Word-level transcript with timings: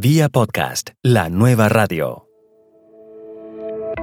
Vía 0.00 0.28
podcast, 0.28 0.90
la 1.02 1.28
nueva 1.28 1.68
radio. 1.68 2.28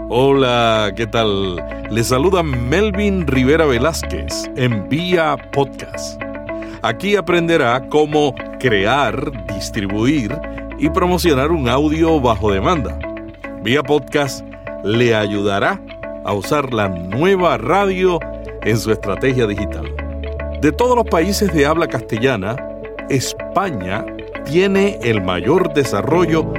Hola, 0.09 0.91
¿qué 0.93 1.07
tal? 1.07 1.55
Les 1.89 2.07
saluda 2.07 2.43
Melvin 2.43 3.25
Rivera 3.25 3.65
Velázquez 3.65 4.51
en 4.57 4.89
Vía 4.89 5.37
Podcast. 5.53 6.21
Aquí 6.81 7.15
aprenderá 7.15 7.87
cómo 7.87 8.35
crear, 8.59 9.47
distribuir 9.53 10.37
y 10.77 10.89
promocionar 10.89 11.51
un 11.51 11.69
audio 11.69 12.19
bajo 12.19 12.51
demanda. 12.51 12.99
Vía 13.63 13.81
Podcast 13.81 14.45
le 14.83 15.15
ayudará 15.15 15.79
a 16.25 16.33
usar 16.33 16.73
la 16.73 16.89
nueva 16.89 17.57
radio 17.57 18.19
en 18.63 18.77
su 18.77 18.91
estrategia 18.91 19.47
digital. 19.47 19.95
De 20.59 20.73
todos 20.73 20.97
los 20.97 21.05
países 21.05 21.53
de 21.53 21.65
habla 21.65 21.87
castellana, 21.87 22.57
España 23.07 24.05
tiene 24.45 24.99
el 25.01 25.21
mayor 25.23 25.73
desarrollo 25.73 26.53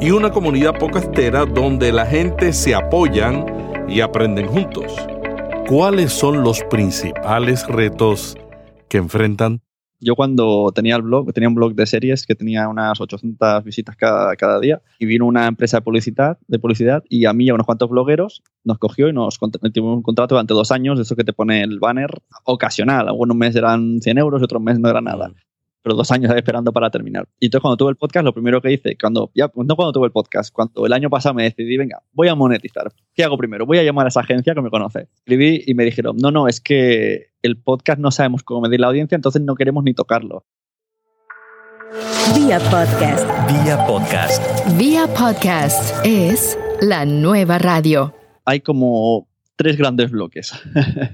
y 0.00 0.10
una 0.10 0.30
comunidad 0.30 0.78
podcastera 0.78 1.44
donde 1.44 1.92
la 1.92 2.06
gente 2.06 2.52
se 2.52 2.74
apoyan 2.74 3.44
y 3.88 4.00
aprenden 4.00 4.46
juntos. 4.46 4.96
¿Cuáles 5.68 6.12
son 6.12 6.42
los 6.42 6.62
principales 6.70 7.66
retos 7.68 8.36
que 8.88 8.96
enfrentan? 8.96 9.60
Yo 10.00 10.14
cuando 10.14 10.70
tenía 10.72 10.96
el 10.96 11.02
blog, 11.02 11.32
tenía 11.32 11.48
un 11.48 11.56
blog 11.56 11.74
de 11.74 11.84
series 11.84 12.24
que 12.24 12.34
tenía 12.34 12.68
unas 12.68 13.00
800 13.00 13.64
visitas 13.64 13.96
cada, 13.96 14.34
cada 14.36 14.60
día 14.60 14.80
y 14.98 15.06
vino 15.06 15.26
una 15.26 15.46
empresa 15.46 15.78
de 15.78 15.82
publicidad, 15.82 16.38
de 16.46 16.58
publicidad 16.58 17.02
y 17.08 17.26
a 17.26 17.32
mí 17.32 17.46
y 17.46 17.50
a 17.50 17.54
unos 17.54 17.66
cuantos 17.66 17.90
blogueros 17.90 18.42
nos 18.64 18.78
cogió 18.78 19.08
y 19.08 19.12
nos 19.12 19.38
metimos 19.60 19.96
un 19.96 20.02
contrato 20.02 20.36
durante 20.36 20.54
dos 20.54 20.70
años, 20.70 20.98
de 20.98 21.02
eso 21.02 21.16
que 21.16 21.24
te 21.24 21.32
pone 21.32 21.62
el 21.62 21.80
banner 21.80 22.10
ocasional. 22.44 23.08
Algunos 23.08 23.36
meses 23.36 23.56
eran 23.56 24.00
100 24.00 24.18
euros, 24.18 24.42
otros 24.42 24.62
meses 24.62 24.80
no 24.80 24.88
era 24.88 25.00
nada 25.00 25.32
pero 25.82 25.94
dos 25.94 26.10
años 26.10 26.32
esperando 26.34 26.72
para 26.72 26.90
terminar. 26.90 27.28
Y 27.38 27.46
entonces 27.46 27.62
cuando 27.62 27.76
tuve 27.76 27.90
el 27.90 27.96
podcast, 27.96 28.24
lo 28.24 28.32
primero 28.32 28.60
que 28.60 28.72
hice, 28.72 28.96
cuando, 29.00 29.30
ya, 29.34 29.50
no 29.54 29.76
cuando 29.76 29.92
tuve 29.92 30.06
el 30.06 30.12
podcast, 30.12 30.52
cuando 30.52 30.86
el 30.86 30.92
año 30.92 31.10
pasado 31.10 31.34
me 31.34 31.44
decidí, 31.44 31.76
venga, 31.76 32.02
voy 32.12 32.28
a 32.28 32.34
monetizar. 32.34 32.90
¿Qué 33.14 33.24
hago 33.24 33.38
primero? 33.38 33.66
Voy 33.66 33.78
a 33.78 33.82
llamar 33.82 34.06
a 34.06 34.08
esa 34.08 34.20
agencia 34.20 34.54
que 34.54 34.62
me 34.62 34.70
conoce. 34.70 35.08
Escribí 35.18 35.62
y 35.66 35.74
me 35.74 35.84
dijeron, 35.84 36.16
no, 36.16 36.30
no, 36.30 36.48
es 36.48 36.60
que 36.60 37.28
el 37.42 37.56
podcast 37.56 38.00
no 38.00 38.10
sabemos 38.10 38.42
cómo 38.42 38.62
medir 38.62 38.80
la 38.80 38.88
audiencia, 38.88 39.16
entonces 39.16 39.42
no 39.42 39.54
queremos 39.54 39.84
ni 39.84 39.94
tocarlo. 39.94 40.44
Vía 42.34 42.58
podcast. 42.58 43.26
Vía 43.48 43.86
podcast. 43.86 44.78
Vía 44.78 45.06
podcast 45.06 46.04
es 46.04 46.58
la 46.82 47.06
nueva 47.06 47.58
radio. 47.58 48.14
Hay 48.44 48.60
como 48.60 49.28
tres 49.56 49.76
grandes 49.76 50.10
bloques. 50.10 50.52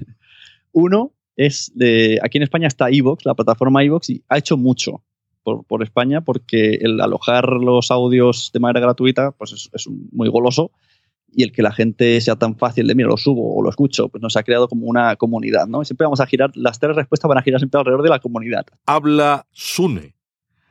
Uno 0.73 1.14
es 1.35 1.71
de, 1.75 2.19
aquí 2.23 2.37
en 2.37 2.43
España 2.43 2.67
está 2.67 2.89
Evox, 2.89 3.25
la 3.25 3.33
plataforma 3.33 3.83
Evox, 3.83 4.09
y 4.09 4.23
ha 4.29 4.37
hecho 4.37 4.57
mucho 4.57 5.03
por, 5.43 5.83
España 5.83 6.21
porque 6.21 6.79
el 6.81 6.99
alojar 6.99 7.47
los 7.49 7.91
audios 7.91 8.49
de 8.51 8.59
manera 8.59 8.79
gratuita 8.79 9.31
pues 9.31 9.69
es, 9.71 9.87
muy 10.11 10.27
goloso 10.27 10.71
y 11.31 11.43
el 11.43 11.51
que 11.51 11.61
la 11.61 11.71
gente 11.71 12.19
sea 12.21 12.35
tan 12.35 12.57
fácil 12.57 12.87
de, 12.87 12.95
mira, 12.95 13.09
lo 13.09 13.17
subo 13.17 13.55
o 13.55 13.61
lo 13.61 13.69
escucho, 13.69 14.09
pues 14.09 14.23
nos 14.23 14.37
ha 14.37 14.43
creado 14.43 14.67
como 14.67 14.87
una 14.87 15.15
comunidad, 15.17 15.67
¿no? 15.67 15.83
siempre 15.83 16.05
vamos 16.05 16.21
a 16.21 16.25
girar, 16.25 16.51
las 16.55 16.79
tres 16.79 16.95
respuestas 16.95 17.29
van 17.29 17.37
a 17.37 17.41
girar 17.41 17.59
siempre 17.59 17.77
alrededor 17.77 18.03
de 18.03 18.09
la 18.09 18.19
comunidad. 18.19 18.65
Habla 18.85 19.45
Sune, 19.51 20.15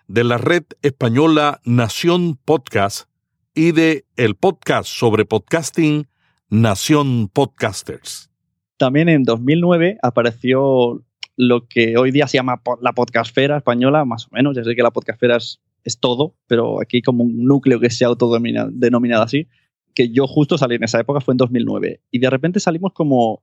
de 0.08 0.24
la 0.24 0.38
red 0.38 0.64
española 0.82 1.60
Nación 1.64 2.38
Podcast 2.44 3.08
y 3.54 3.72
de 3.72 4.06
el 4.16 4.34
podcast 4.34 4.88
sobre 4.88 5.24
podcasting 5.24 6.08
Nación 6.48 7.28
Podcasters. 7.28 8.33
También 8.76 9.08
en 9.08 9.22
2009 9.22 9.98
apareció 10.02 11.02
lo 11.36 11.66
que 11.66 11.96
hoy 11.96 12.10
día 12.10 12.26
se 12.26 12.38
llama 12.38 12.60
la 12.80 12.92
podcastfera 12.92 13.58
española, 13.58 14.04
más 14.04 14.26
o 14.26 14.28
menos. 14.32 14.56
Ya 14.56 14.64
sé 14.64 14.74
que 14.74 14.82
la 14.82 14.90
podcastfera 14.90 15.36
es, 15.36 15.60
todo, 16.00 16.34
pero 16.46 16.80
aquí 16.80 17.02
como 17.02 17.24
un 17.24 17.44
núcleo 17.44 17.78
que 17.78 17.90
se 17.90 18.04
ha 18.04 18.08
autodenominado 18.08 19.22
así, 19.22 19.48
que 19.94 20.10
yo 20.10 20.26
justo 20.26 20.56
salí 20.56 20.76
en 20.76 20.84
esa 20.84 21.00
época, 21.00 21.20
fue 21.20 21.34
en 21.34 21.38
2009. 21.38 22.00
Y 22.10 22.18
de 22.18 22.30
repente 22.30 22.58
salimos 22.58 22.92
como, 22.94 23.42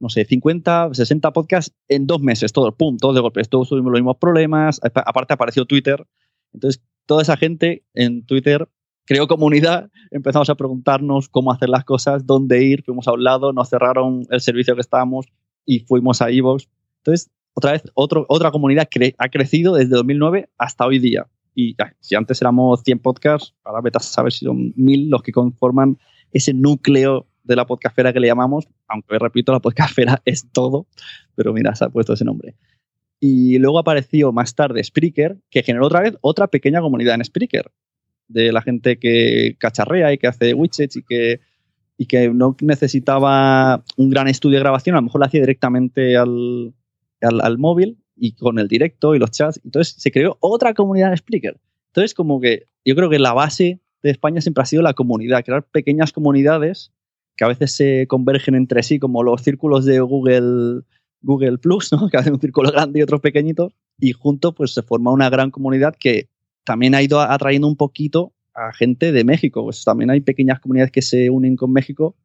no 0.00 0.08
sé, 0.08 0.24
50, 0.24 0.94
60 0.94 1.32
podcasts 1.32 1.74
en 1.88 2.06
dos 2.06 2.20
meses, 2.20 2.52
todo, 2.52 2.74
pum, 2.74 2.96
todos 2.96 3.14
de 3.14 3.20
golpe. 3.20 3.44
Todos 3.44 3.68
tuvimos 3.68 3.92
los 3.92 4.00
mismos 4.00 4.16
problemas. 4.16 4.80
Aparte 4.82 5.34
apareció 5.34 5.66
Twitter. 5.66 6.06
Entonces, 6.52 6.82
toda 7.06 7.22
esa 7.22 7.36
gente 7.36 7.84
en 7.92 8.24
Twitter 8.24 8.68
creó 9.04 9.26
comunidad, 9.26 9.90
empezamos 10.10 10.50
a 10.50 10.54
preguntarnos 10.54 11.28
cómo 11.28 11.52
hacer 11.52 11.68
las 11.68 11.84
cosas, 11.84 12.26
dónde 12.26 12.64
ir, 12.64 12.82
fuimos 12.82 13.06
a 13.08 13.12
un 13.12 13.24
lado, 13.24 13.52
nos 13.52 13.68
cerraron 13.68 14.22
el 14.30 14.40
servicio 14.40 14.74
que 14.74 14.80
estábamos 14.80 15.26
y 15.66 15.80
fuimos 15.80 16.22
a 16.22 16.30
Evox. 16.30 16.68
Entonces, 16.98 17.30
otra 17.54 17.72
vez, 17.72 17.82
otro, 17.94 18.26
otra 18.28 18.50
comunidad 18.50 18.88
ha 19.18 19.28
crecido 19.28 19.74
desde 19.74 19.90
2009 19.90 20.48
hasta 20.58 20.86
hoy 20.86 20.98
día. 20.98 21.26
Y 21.54 21.76
si 22.00 22.16
antes 22.16 22.40
éramos 22.40 22.82
100 22.82 22.98
podcasts, 22.98 23.54
ahora 23.62 23.80
vete 23.80 23.98
a 23.98 24.00
saber 24.00 24.32
si 24.32 24.44
son 24.44 24.72
1000 24.74 25.08
los 25.08 25.22
que 25.22 25.30
conforman 25.30 25.98
ese 26.32 26.52
núcleo 26.52 27.28
de 27.44 27.56
la 27.56 27.66
podcastfera 27.66 28.12
que 28.12 28.20
le 28.20 28.26
llamamos, 28.26 28.66
aunque 28.88 29.18
repito, 29.18 29.52
la 29.52 29.60
podcastfera 29.60 30.20
es 30.24 30.50
todo, 30.50 30.86
pero 31.36 31.52
mira, 31.52 31.74
se 31.74 31.84
ha 31.84 31.90
puesto 31.90 32.14
ese 32.14 32.24
nombre. 32.24 32.56
Y 33.20 33.58
luego 33.58 33.78
apareció 33.78 34.32
más 34.32 34.54
tarde 34.54 34.82
Spreaker, 34.82 35.38
que 35.50 35.62
generó 35.62 35.86
otra 35.86 36.00
vez 36.00 36.16
otra 36.20 36.48
pequeña 36.48 36.80
comunidad 36.80 37.14
en 37.14 37.24
Spreaker 37.24 37.70
de 38.28 38.52
la 38.52 38.62
gente 38.62 38.98
que 38.98 39.56
cacharrea 39.58 40.12
y 40.12 40.18
que 40.18 40.26
hace 40.26 40.54
widgets 40.54 40.96
y 40.96 41.02
que, 41.02 41.40
y 41.96 42.06
que 42.06 42.30
no 42.30 42.56
necesitaba 42.60 43.84
un 43.96 44.10
gran 44.10 44.28
estudio 44.28 44.58
de 44.58 44.62
grabación, 44.64 44.96
a 44.96 44.98
lo 44.98 45.04
mejor 45.04 45.20
lo 45.20 45.26
hacía 45.26 45.40
directamente 45.40 46.16
al, 46.16 46.74
al, 47.20 47.58
móvil 47.58 47.98
y 48.16 48.32
con 48.32 48.58
el 48.58 48.68
directo 48.68 49.14
y 49.14 49.18
los 49.18 49.30
chats. 49.30 49.60
Entonces 49.64 49.94
se 49.98 50.10
creó 50.10 50.36
otra 50.40 50.74
comunidad 50.74 51.10
en 51.10 51.16
Spreaker. 51.16 51.60
Entonces 51.88 52.14
como 52.14 52.40
que 52.40 52.66
yo 52.84 52.94
creo 52.94 53.10
que 53.10 53.18
la 53.18 53.32
base 53.32 53.80
de 54.02 54.10
España 54.10 54.40
siempre 54.40 54.62
ha 54.62 54.66
sido 54.66 54.82
la 54.82 54.94
comunidad, 54.94 55.44
crear 55.44 55.64
pequeñas 55.64 56.12
comunidades 56.12 56.92
que 57.36 57.44
a 57.44 57.48
veces 57.48 57.72
se 57.72 58.06
convergen 58.06 58.54
entre 58.54 58.82
sí, 58.82 58.98
como 58.98 59.22
los 59.22 59.42
círculos 59.42 59.84
de 59.84 60.00
Google, 60.00 60.82
Google 61.22 61.58
Plus, 61.58 61.92
¿no? 61.92 62.08
que 62.10 62.16
hacen 62.16 62.34
un 62.34 62.40
círculo 62.40 62.70
grande 62.70 63.00
y 63.00 63.02
otros 63.02 63.20
pequeñitos, 63.20 63.72
y 63.98 64.12
juntos 64.12 64.54
pues 64.56 64.72
se 64.72 64.82
forma 64.82 65.10
una 65.10 65.30
gran 65.30 65.50
comunidad 65.50 65.94
que 65.98 66.28
también 66.64 66.94
ha 66.94 67.02
ido 67.02 67.20
atrayendo 67.20 67.68
un 67.68 67.76
poquito 67.76 68.32
a 68.54 68.72
gente 68.72 69.12
de 69.12 69.24
México. 69.24 69.64
Pues 69.64 69.84
también 69.84 70.10
hay 70.10 70.20
pequeñas 70.20 70.60
comunidades 70.60 70.92
que 70.92 71.02
se 71.02 71.30
unen 71.30 71.56
con 71.56 71.72
México 71.72 72.16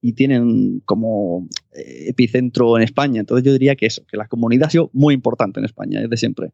y 0.00 0.14
tienen 0.14 0.80
como 0.84 1.48
eh, 1.72 2.08
epicentro 2.08 2.76
en 2.76 2.82
España. 2.82 3.20
Entonces 3.20 3.44
yo 3.44 3.52
diría 3.52 3.76
que 3.76 3.86
eso, 3.86 4.04
que 4.06 4.16
la 4.16 4.26
comunidad 4.26 4.68
ha 4.68 4.70
sido 4.70 4.90
muy 4.92 5.14
importante 5.14 5.60
en 5.60 5.66
España 5.66 6.00
desde 6.00 6.16
siempre. 6.16 6.50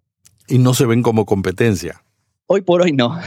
Y 0.49 0.59
no 0.59 0.75
se 0.75 0.87
ven 0.87 1.03
como 1.03 1.27
competencia. 1.27 2.03
Hoy 2.47 2.63
por 2.63 2.83
hoy 2.83 2.93
no. 2.93 3.19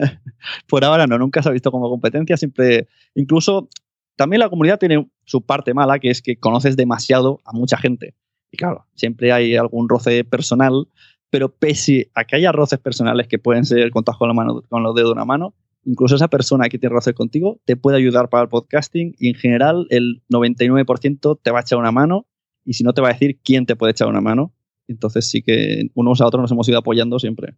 por 0.68 0.84
ahora 0.84 1.06
no, 1.06 1.18
nunca 1.18 1.42
se 1.42 1.48
ha 1.48 1.52
visto 1.52 1.70
como 1.70 1.88
competencia. 1.88 2.36
Siempre, 2.36 2.88
incluso 3.14 3.68
también 4.16 4.40
la 4.40 4.48
comunidad 4.48 4.78
tiene 4.78 5.08
su 5.24 5.42
parte 5.42 5.74
mala, 5.74 5.98
que 5.98 6.10
es 6.10 6.22
que 6.22 6.36
conoces 6.36 6.76
demasiado 6.76 7.40
a 7.44 7.52
mucha 7.52 7.76
gente. 7.76 8.14
Y 8.50 8.56
claro, 8.56 8.86
siempre 8.94 9.32
hay 9.32 9.56
algún 9.56 9.88
roce 9.88 10.22
personal 10.24 10.86
pero 11.34 11.48
pese 11.48 12.12
a 12.14 12.24
que 12.24 12.36
haya 12.36 12.52
roces 12.52 12.78
personales 12.78 13.26
que 13.26 13.40
pueden 13.40 13.64
ser 13.64 13.90
contados 13.90 14.20
con, 14.20 14.28
la 14.28 14.34
mano, 14.34 14.62
con 14.68 14.84
los 14.84 14.94
dedos 14.94 15.08
de 15.08 15.14
una 15.14 15.24
mano, 15.24 15.52
incluso 15.84 16.14
esa 16.14 16.28
persona 16.28 16.68
que 16.68 16.78
tiene 16.78 16.94
roces 16.94 17.12
contigo 17.12 17.58
te 17.64 17.74
puede 17.74 17.96
ayudar 17.96 18.28
para 18.28 18.44
el 18.44 18.48
podcasting 18.48 19.16
y 19.18 19.30
en 19.30 19.34
general 19.34 19.88
el 19.90 20.22
99% 20.30 21.40
te 21.42 21.50
va 21.50 21.58
a 21.58 21.62
echar 21.62 21.80
una 21.80 21.90
mano 21.90 22.28
y 22.64 22.74
si 22.74 22.84
no 22.84 22.92
te 22.92 23.00
va 23.00 23.08
a 23.08 23.14
decir 23.14 23.40
quién 23.42 23.66
te 23.66 23.74
puede 23.74 23.90
echar 23.90 24.06
una 24.06 24.20
mano. 24.20 24.54
Entonces 24.86 25.28
sí 25.28 25.42
que 25.42 25.88
unos 25.94 26.20
a 26.20 26.26
otros 26.28 26.40
nos 26.40 26.52
hemos 26.52 26.68
ido 26.68 26.78
apoyando 26.78 27.18
siempre. 27.18 27.56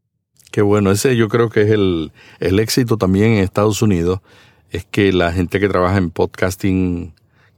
Qué 0.50 0.62
bueno, 0.62 0.90
ese 0.90 1.14
yo 1.14 1.28
creo 1.28 1.50
que 1.50 1.60
es 1.60 1.70
el, 1.70 2.12
el 2.40 2.58
éxito 2.60 2.96
también 2.96 3.32
en 3.32 3.44
Estados 3.44 3.82
Unidos, 3.82 4.20
es 4.70 4.86
que 4.86 5.12
la 5.12 5.34
gente 5.34 5.60
que 5.60 5.68
trabaja 5.68 5.98
en 5.98 6.08
podcasting 6.08 7.12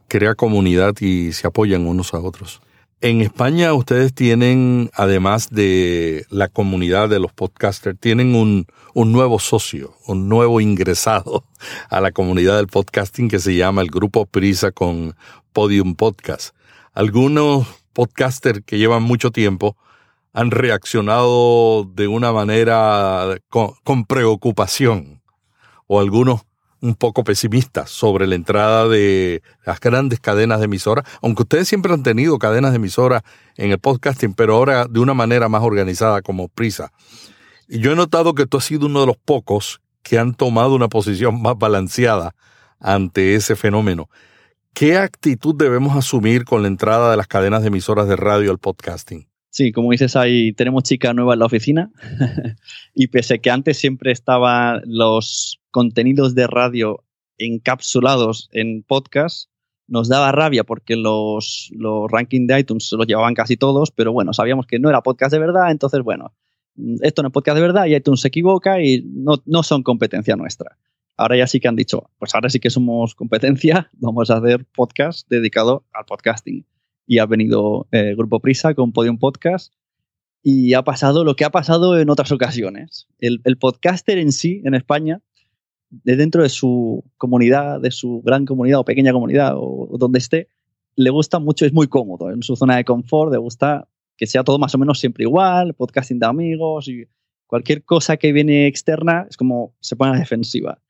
crea 0.08 0.34
comunidad 0.34 0.96
y 1.00 1.30
se 1.30 1.46
apoyan 1.46 1.86
unos 1.86 2.12
a 2.12 2.18
otros. 2.18 2.60
En 3.00 3.20
España 3.20 3.74
ustedes 3.74 4.12
tienen, 4.12 4.90
además 4.92 5.50
de 5.50 6.26
la 6.30 6.48
comunidad 6.48 7.08
de 7.08 7.20
los 7.20 7.32
podcasters, 7.32 7.96
tienen 8.00 8.34
un, 8.34 8.66
un, 8.92 9.12
nuevo 9.12 9.38
socio, 9.38 9.94
un 10.08 10.28
nuevo 10.28 10.60
ingresado 10.60 11.44
a 11.90 12.00
la 12.00 12.10
comunidad 12.10 12.56
del 12.56 12.66
podcasting 12.66 13.28
que 13.28 13.38
se 13.38 13.54
llama 13.54 13.82
el 13.82 13.88
Grupo 13.88 14.26
Prisa 14.26 14.72
con 14.72 15.14
Podium 15.52 15.94
Podcast. 15.94 16.56
Algunos 16.92 17.68
podcasters 17.92 18.62
que 18.66 18.78
llevan 18.78 19.04
mucho 19.04 19.30
tiempo 19.30 19.76
han 20.32 20.50
reaccionado 20.50 21.84
de 21.84 22.08
una 22.08 22.32
manera 22.32 23.36
con, 23.48 23.74
con 23.84 24.06
preocupación 24.06 25.22
o 25.86 26.00
algunos 26.00 26.47
un 26.80 26.94
poco 26.94 27.24
pesimistas 27.24 27.90
sobre 27.90 28.26
la 28.26 28.34
entrada 28.34 28.88
de 28.88 29.42
las 29.64 29.80
grandes 29.80 30.20
cadenas 30.20 30.58
de 30.60 30.66
emisoras, 30.66 31.04
aunque 31.22 31.42
ustedes 31.42 31.68
siempre 31.68 31.92
han 31.92 32.02
tenido 32.02 32.38
cadenas 32.38 32.72
de 32.72 32.76
emisoras 32.76 33.22
en 33.56 33.70
el 33.70 33.78
podcasting, 33.78 34.34
pero 34.34 34.54
ahora 34.54 34.86
de 34.86 35.00
una 35.00 35.14
manera 35.14 35.48
más 35.48 35.62
organizada 35.62 36.22
como 36.22 36.48
Prisa. 36.48 36.92
Y 37.68 37.80
yo 37.80 37.92
he 37.92 37.96
notado 37.96 38.34
que 38.34 38.46
tú 38.46 38.56
has 38.56 38.64
sido 38.64 38.86
uno 38.86 39.00
de 39.00 39.06
los 39.06 39.16
pocos 39.16 39.80
que 40.02 40.18
han 40.18 40.34
tomado 40.34 40.74
una 40.74 40.88
posición 40.88 41.42
más 41.42 41.58
balanceada 41.58 42.34
ante 42.80 43.34
ese 43.34 43.56
fenómeno. 43.56 44.08
¿Qué 44.72 44.96
actitud 44.96 45.54
debemos 45.54 45.96
asumir 45.96 46.44
con 46.44 46.62
la 46.62 46.68
entrada 46.68 47.10
de 47.10 47.16
las 47.16 47.26
cadenas 47.26 47.62
de 47.62 47.68
emisoras 47.68 48.08
de 48.08 48.16
radio 48.16 48.50
al 48.50 48.58
podcasting? 48.58 49.27
Sí, 49.50 49.72
como 49.72 49.90
dices, 49.90 50.14
ahí 50.14 50.52
tenemos 50.52 50.82
chica 50.82 51.14
nueva 51.14 51.32
en 51.32 51.40
la 51.40 51.46
oficina 51.46 51.90
y 52.94 53.06
pese 53.08 53.40
que 53.40 53.50
antes 53.50 53.78
siempre 53.78 54.12
estaban 54.12 54.82
los 54.84 55.60
contenidos 55.70 56.34
de 56.34 56.46
radio 56.46 57.04
encapsulados 57.38 58.50
en 58.52 58.82
podcast, 58.82 59.50
nos 59.86 60.08
daba 60.08 60.32
rabia 60.32 60.64
porque 60.64 60.96
los, 60.96 61.70
los 61.72 62.10
rankings 62.10 62.46
de 62.46 62.60
iTunes 62.60 62.90
los 62.92 63.06
llevaban 63.06 63.34
casi 63.34 63.56
todos, 63.56 63.90
pero 63.90 64.12
bueno, 64.12 64.34
sabíamos 64.34 64.66
que 64.66 64.78
no 64.78 64.90
era 64.90 65.02
podcast 65.02 65.32
de 65.32 65.38
verdad, 65.38 65.70
entonces 65.70 66.02
bueno, 66.02 66.34
esto 67.00 67.22
no 67.22 67.28
es 67.28 67.32
podcast 67.32 67.56
de 67.56 67.62
verdad 67.62 67.86
y 67.86 67.94
iTunes 67.94 68.20
se 68.20 68.28
equivoca 68.28 68.82
y 68.82 69.02
no, 69.02 69.42
no 69.46 69.62
son 69.62 69.82
competencia 69.82 70.36
nuestra. 70.36 70.76
Ahora 71.16 71.36
ya 71.36 71.46
sí 71.46 71.58
que 71.58 71.68
han 71.68 71.74
dicho, 71.74 72.10
pues 72.18 72.34
ahora 72.34 72.50
sí 72.50 72.60
que 72.60 72.70
somos 72.70 73.14
competencia, 73.14 73.90
vamos 73.94 74.30
a 74.30 74.36
hacer 74.36 74.66
podcast 74.66 75.26
dedicado 75.28 75.84
al 75.92 76.04
podcasting 76.04 76.66
y 77.08 77.18
ha 77.18 77.26
venido 77.26 77.88
eh, 77.90 78.14
Grupo 78.14 78.38
Prisa 78.38 78.74
con 78.74 78.92
Podium 78.92 79.18
Podcast 79.18 79.72
y 80.42 80.74
ha 80.74 80.82
pasado 80.82 81.24
lo 81.24 81.34
que 81.34 81.46
ha 81.46 81.50
pasado 81.50 81.98
en 81.98 82.10
otras 82.10 82.30
ocasiones. 82.30 83.08
El, 83.18 83.40
podcaster 83.58 84.18
en 84.18 84.30
sí, 84.30 84.60
en 84.64 84.74
España, 84.74 85.22
de 85.88 86.16
dentro 86.16 86.42
de 86.42 86.50
su 86.50 87.02
comunidad, 87.16 87.80
de 87.80 87.90
su 87.90 88.20
gran 88.22 88.44
comunidad 88.44 88.80
o 88.80 88.84
pequeña 88.84 89.12
comunidad 89.12 89.54
o, 89.56 89.96
donde 89.98 90.18
esté, 90.18 90.48
le 90.96 91.08
gusta 91.08 91.38
mucho, 91.38 91.64
es 91.64 91.72
muy 91.72 91.88
cómodo 91.88 92.30
en 92.30 92.42
su 92.42 92.56
zona 92.56 92.76
de 92.76 92.84
confort, 92.84 93.32
le 93.32 93.38
gusta 93.38 93.88
que 94.18 94.26
sea 94.26 94.44
todo 94.44 94.58
más 94.58 94.74
o 94.74 94.78
menos 94.78 95.00
siempre 95.00 95.24
igual, 95.24 95.72
podcasting 95.72 96.18
de 96.18 96.26
amigos 96.26 96.88
y 96.88 97.06
cualquier 97.46 97.84
cosa 97.84 98.18
que 98.18 98.32
viene 98.32 98.66
externa 98.66 99.26
es 99.30 99.36
como 99.38 99.74
se 99.80 99.96
pone 99.96 100.10
a 100.10 100.14
la 100.14 100.20
defensiva. 100.20 100.82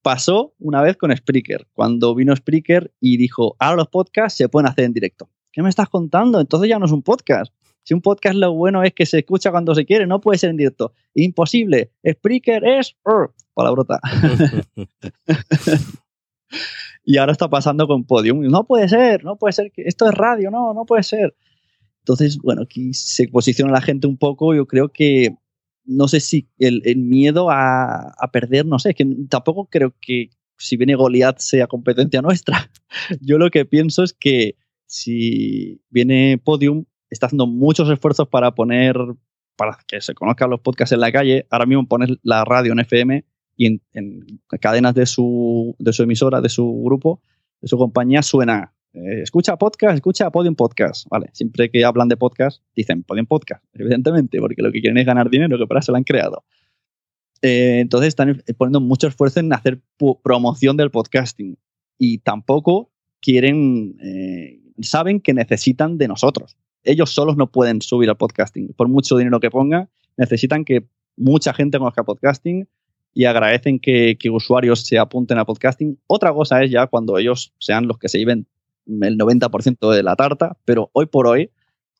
Pasó 0.00 0.54
una 0.58 0.80
vez 0.80 0.96
con 0.96 1.14
Spreaker, 1.14 1.66
cuando 1.74 2.14
vino 2.14 2.34
Spreaker 2.34 2.94
y 3.00 3.18
dijo, 3.18 3.54
ahora 3.58 3.76
los 3.76 3.88
podcasts 3.88 4.38
se 4.38 4.48
pueden 4.48 4.70
hacer 4.70 4.84
en 4.84 4.94
directo. 4.94 5.28
¿Qué 5.52 5.62
me 5.62 5.68
estás 5.68 5.88
contando? 5.88 6.40
Entonces 6.40 6.68
ya 6.68 6.78
no 6.78 6.86
es 6.86 6.92
un 6.92 7.02
podcast. 7.02 7.52
Si 7.82 7.94
un 7.94 8.02
podcast 8.02 8.36
lo 8.36 8.52
bueno 8.52 8.82
es 8.82 8.92
que 8.92 9.06
se 9.06 9.20
escucha 9.20 9.50
cuando 9.50 9.74
se 9.74 9.86
quiere, 9.86 10.06
no 10.06 10.20
puede 10.20 10.38
ser 10.38 10.50
en 10.50 10.58
directo. 10.58 10.92
Imposible. 11.14 11.92
Spreaker 12.06 12.64
es 12.66 12.96
palabrota. 13.54 14.00
y 17.04 17.16
ahora 17.16 17.32
está 17.32 17.48
pasando 17.48 17.86
con 17.86 18.04
Podium. 18.04 18.42
No 18.42 18.64
puede 18.64 18.88
ser, 18.88 19.24
no 19.24 19.36
puede 19.36 19.52
ser 19.52 19.72
que 19.72 19.82
esto 19.86 20.06
es 20.06 20.14
radio, 20.14 20.50
no, 20.50 20.74
no 20.74 20.84
puede 20.84 21.02
ser. 21.02 21.34
Entonces, 22.00 22.38
bueno, 22.38 22.62
aquí 22.62 22.92
se 22.92 23.28
posiciona 23.28 23.72
la 23.72 23.80
gente 23.80 24.06
un 24.06 24.18
poco. 24.18 24.54
Yo 24.54 24.66
creo 24.66 24.90
que 24.90 25.34
no 25.86 26.08
sé 26.08 26.20
si 26.20 26.50
el, 26.58 26.82
miedo 26.98 27.50
a, 27.50 28.12
a, 28.18 28.30
perder, 28.30 28.66
no 28.66 28.78
sé, 28.78 28.92
que 28.92 29.06
tampoco 29.30 29.66
creo 29.70 29.94
que 29.98 30.28
si 30.58 30.76
viene 30.76 30.94
Goliath 30.94 31.38
sea 31.38 31.66
competencia 31.66 32.20
nuestra. 32.20 32.70
Yo 33.22 33.38
lo 33.38 33.50
que 33.50 33.64
pienso 33.64 34.02
es 34.02 34.12
que 34.12 34.56
si 34.88 35.82
viene 35.90 36.40
Podium, 36.42 36.86
está 37.10 37.26
haciendo 37.26 37.46
muchos 37.46 37.88
esfuerzos 37.90 38.26
para 38.26 38.54
poner, 38.54 38.96
para 39.54 39.78
que 39.86 40.00
se 40.00 40.14
conozcan 40.14 40.50
los 40.50 40.60
podcasts 40.60 40.92
en 40.92 41.00
la 41.00 41.12
calle. 41.12 41.46
Ahora 41.50 41.66
mismo 41.66 41.86
pones 41.86 42.10
la 42.22 42.44
radio 42.44 42.72
en 42.72 42.80
FM 42.80 43.24
y 43.56 43.80
en, 43.92 44.40
cadenas 44.60 44.94
de 44.94 45.06
su, 45.06 45.76
de 45.78 45.92
su 45.92 46.02
emisora, 46.02 46.40
de 46.40 46.48
su 46.48 46.82
grupo, 46.84 47.20
de 47.60 47.68
su 47.68 47.76
compañía, 47.76 48.22
suena. 48.22 48.72
Eh, 48.94 49.20
escucha 49.22 49.56
podcast, 49.58 49.94
escucha 49.94 50.30
Podium 50.30 50.54
Podcast. 50.54 51.06
Vale, 51.10 51.28
siempre 51.34 51.70
que 51.70 51.84
hablan 51.84 52.08
de 52.08 52.16
podcast, 52.16 52.62
dicen 52.74 53.02
Podium 53.02 53.26
Podcast, 53.26 53.62
evidentemente, 53.74 54.40
porque 54.40 54.62
lo 54.62 54.72
que 54.72 54.80
quieren 54.80 54.96
es 54.96 55.04
ganar 55.04 55.28
dinero, 55.28 55.58
que 55.58 55.66
para 55.66 55.80
eso 55.80 55.92
lo 55.92 55.98
han 55.98 56.04
creado. 56.04 56.44
Eh, 57.42 57.80
entonces 57.80 58.08
están 58.08 58.42
poniendo 58.56 58.80
mucho 58.80 59.06
esfuerzo 59.06 59.40
en 59.40 59.52
hacer 59.52 59.80
promoción 60.22 60.76
del 60.76 60.90
podcasting 60.90 61.58
y 61.98 62.18
tampoco 62.18 62.90
quieren 63.20 63.96
eh, 64.02 64.60
saben 64.80 65.20
que 65.20 65.34
necesitan 65.34 65.98
de 65.98 66.08
nosotros. 66.08 66.56
Ellos 66.84 67.10
solos 67.10 67.36
no 67.36 67.50
pueden 67.50 67.82
subir 67.82 68.08
al 68.08 68.16
podcasting. 68.16 68.72
Por 68.74 68.88
mucho 68.88 69.16
dinero 69.16 69.40
que 69.40 69.50
ponga, 69.50 69.88
necesitan 70.16 70.64
que 70.64 70.86
mucha 71.16 71.52
gente 71.52 71.78
conozca 71.78 72.04
podcasting 72.04 72.68
y 73.14 73.24
agradecen 73.24 73.80
que, 73.80 74.16
usuarios 74.30 74.86
se 74.86 74.98
apunten 74.98 75.38
a 75.38 75.44
podcasting. 75.44 75.98
Otra 76.06 76.32
cosa 76.32 76.62
es 76.62 76.70
ya 76.70 76.86
cuando 76.86 77.18
ellos 77.18 77.52
sean 77.58 77.88
los 77.88 77.98
que 77.98 78.08
se 78.08 78.18
lleven 78.18 78.46
el 78.86 79.18
90% 79.18 79.90
de 79.90 80.02
la 80.02 80.16
tarta, 80.16 80.56
pero 80.64 80.90
hoy 80.92 81.06
por 81.06 81.26
hoy, 81.26 81.50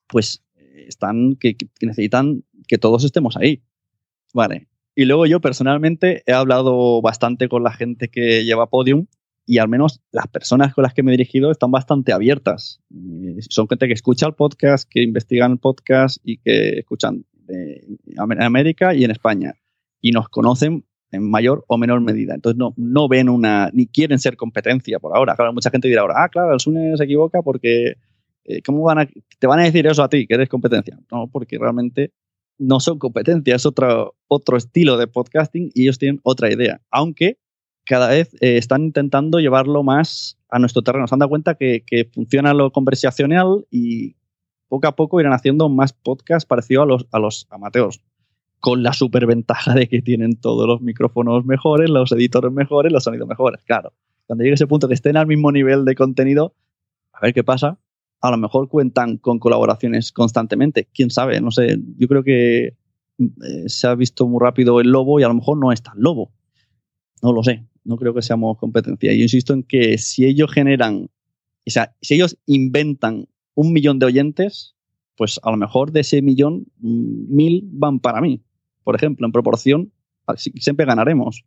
pues 0.07 0.43
están 0.87 1.35
que, 1.35 1.55
que, 1.55 1.67
necesitan 1.81 2.43
que 2.67 2.77
todos 2.77 3.03
estemos 3.03 3.35
ahí. 3.37 3.61
Vale. 4.33 4.67
Y 4.95 5.05
luego 5.05 5.25
yo 5.25 5.39
personalmente 5.39 6.23
he 6.25 6.33
hablado 6.33 7.01
bastante 7.01 7.47
con 7.47 7.63
la 7.63 7.71
gente 7.71 8.09
que 8.09 8.43
lleva 8.43 8.69
Podium 8.69 9.07
y 9.49 9.57
al 9.57 9.67
menos 9.67 9.99
las 10.11 10.27
personas 10.27 10.75
con 10.75 10.83
las 10.83 10.93
que 10.93 11.01
me 11.01 11.09
he 11.09 11.17
dirigido 11.17 11.49
están 11.49 11.71
bastante 11.71 12.13
abiertas. 12.13 12.83
son 13.49 13.67
gente 13.67 13.87
que 13.87 13.93
escucha 13.93 14.27
el 14.27 14.35
podcast, 14.35 14.87
que 14.87 15.01
investigan 15.01 15.53
el 15.53 15.57
podcast 15.57 16.19
y 16.23 16.37
que 16.37 16.77
escuchan 16.77 17.25
en 17.47 18.43
América 18.43 18.93
y 18.93 19.03
en 19.03 19.09
España. 19.09 19.55
Y 20.01 20.11
nos 20.11 20.29
conocen 20.29 20.85
en 21.11 21.27
mayor 21.27 21.65
o 21.67 21.79
menor 21.79 21.99
medida. 21.99 22.35
Entonces 22.35 22.59
no, 22.59 22.75
no 22.77 23.07
ven 23.07 23.27
una, 23.27 23.71
ni 23.73 23.87
quieren 23.87 24.19
ser 24.19 24.37
competencia 24.37 24.99
por 24.99 25.17
ahora. 25.17 25.33
Claro, 25.35 25.51
mucha 25.51 25.71
gente 25.71 25.87
dirá 25.87 26.01
ahora, 26.01 26.23
ah, 26.23 26.29
claro, 26.29 26.53
el 26.53 26.59
SUNE 26.59 26.95
se 26.95 27.05
equivoca 27.05 27.41
porque, 27.41 27.95
eh, 28.43 28.61
¿cómo 28.63 28.83
van 28.83 28.99
a, 28.99 29.07
te 29.39 29.47
van 29.47 29.61
a 29.61 29.63
decir 29.63 29.87
eso 29.87 30.03
a 30.03 30.09
ti, 30.09 30.27
que 30.27 30.35
eres 30.35 30.47
competencia? 30.47 30.99
No, 31.11 31.27
porque 31.27 31.57
realmente 31.57 32.13
no 32.59 32.79
son 32.79 32.99
competencia, 32.99 33.55
es 33.55 33.65
otro, 33.65 34.13
otro 34.27 34.57
estilo 34.57 34.95
de 34.97 35.07
podcasting 35.07 35.71
y 35.73 35.85
ellos 35.85 35.97
tienen 35.97 36.19
otra 36.21 36.53
idea. 36.53 36.83
Aunque 36.91 37.39
cada 37.89 38.09
vez 38.09 38.31
eh, 38.35 38.57
están 38.57 38.83
intentando 38.83 39.39
llevarlo 39.39 39.81
más 39.81 40.37
a 40.47 40.59
nuestro 40.59 40.83
terreno. 40.83 41.07
Se 41.07 41.15
han 41.15 41.19
dado 41.19 41.29
cuenta 41.29 41.55
que, 41.55 41.83
funciona 42.13 42.53
lo 42.53 42.71
conversacional 42.71 43.65
y 43.71 44.15
poco 44.67 44.87
a 44.87 44.95
poco 44.95 45.19
irán 45.19 45.33
haciendo 45.33 45.69
más 45.69 45.91
podcasts 45.91 46.45
parecidos 46.45 46.83
a 46.83 46.85
los, 46.85 47.07
a 47.11 47.19
los 47.19 47.47
amateurs, 47.49 47.99
con 48.59 48.83
la 48.83 48.93
superventaja 48.93 49.73
de 49.73 49.89
que 49.89 50.03
tienen 50.03 50.35
todos 50.35 50.67
los 50.67 50.81
micrófonos 50.81 51.45
mejores, 51.45 51.89
los 51.89 52.11
editores 52.11 52.51
mejores, 52.51 52.91
los 52.91 53.03
sonidos 53.03 53.27
mejores. 53.27 53.63
Claro, 53.63 53.91
cuando 54.27 54.43
llegue 54.43 54.53
ese 54.53 54.67
punto 54.67 54.87
que 54.87 54.93
estén 54.93 55.17
al 55.17 55.25
mismo 55.25 55.51
nivel 55.51 55.83
de 55.83 55.95
contenido, 55.95 56.53
a 57.11 57.21
ver 57.21 57.33
qué 57.33 57.43
pasa. 57.43 57.79
A 58.21 58.29
lo 58.29 58.37
mejor 58.37 58.69
cuentan 58.69 59.17
con 59.17 59.39
colaboraciones 59.39 60.11
constantemente. 60.11 60.87
Quién 60.93 61.09
sabe, 61.09 61.41
no 61.41 61.49
sé. 61.49 61.79
Yo 61.97 62.07
creo 62.07 62.23
que 62.23 62.65
eh, 62.67 62.73
se 63.65 63.87
ha 63.87 63.95
visto 63.95 64.27
muy 64.27 64.39
rápido 64.39 64.79
el 64.79 64.91
lobo 64.91 65.19
y 65.19 65.23
a 65.23 65.27
lo 65.27 65.33
mejor 65.33 65.57
no 65.57 65.71
es 65.71 65.81
tan 65.81 65.99
lobo. 65.99 66.31
No 67.23 67.33
lo 67.33 67.41
sé 67.43 67.65
no 67.89 67.97
creo 67.97 68.13
que 68.13 68.21
seamos 68.21 68.59
competencia. 68.59 69.11
Yo 69.11 69.23
insisto 69.23 69.51
en 69.51 69.63
que 69.63 69.97
si 69.97 70.23
ellos 70.25 70.51
generan, 70.51 71.09
o 71.67 71.71
sea, 71.71 71.95
si 72.01 72.13
ellos 72.13 72.37
inventan 72.45 73.27
un 73.55 73.73
millón 73.73 73.97
de 73.97 74.05
oyentes, 74.05 74.75
pues 75.17 75.39
a 75.41 75.49
lo 75.49 75.57
mejor 75.57 75.91
de 75.91 76.01
ese 76.01 76.21
millón, 76.21 76.67
mm, 76.77 77.35
mil 77.35 77.67
van 77.71 77.99
para 77.99 78.21
mí. 78.21 78.43
Por 78.83 78.95
ejemplo, 78.95 79.25
en 79.25 79.31
proporción, 79.31 79.91
siempre 80.37 80.85
ganaremos. 80.85 81.43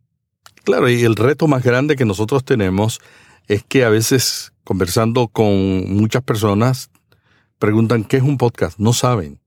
Claro, 0.65 0.89
y 0.89 1.03
el 1.03 1.15
reto 1.15 1.47
más 1.47 1.63
grande 1.63 1.95
que 1.95 2.03
nosotros 2.03 2.43
tenemos 2.43 2.99
es 3.47 3.63
que 3.63 3.85
a 3.85 3.89
veces 3.89 4.51
conversando 4.65 5.29
con 5.29 5.95
muchas 5.95 6.23
personas 6.23 6.91
preguntan 7.57 8.03
qué 8.03 8.17
es 8.17 8.23
un 8.23 8.37
podcast, 8.37 8.79
no 8.79 8.91
saben. 8.91 9.39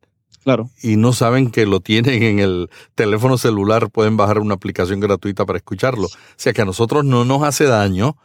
Y 0.82 0.96
no 0.96 1.12
saben 1.12 1.50
que 1.50 1.66
lo 1.66 1.80
tienen 1.80 2.22
en 2.22 2.38
el 2.38 2.70
teléfono 2.94 3.36
celular, 3.36 3.90
pueden 3.90 4.16
bajar 4.16 4.38
una 4.38 4.54
aplicación 4.54 5.00
gratuita 5.00 5.44
para 5.44 5.58
escucharlo. 5.58 6.06
O 6.06 6.10
sea 6.36 6.52
que 6.52 6.62
a 6.62 6.64
nosotros 6.64 7.04
no 7.04 7.24
nos 7.24 7.42
hace 7.42 7.64
daño 7.64 8.16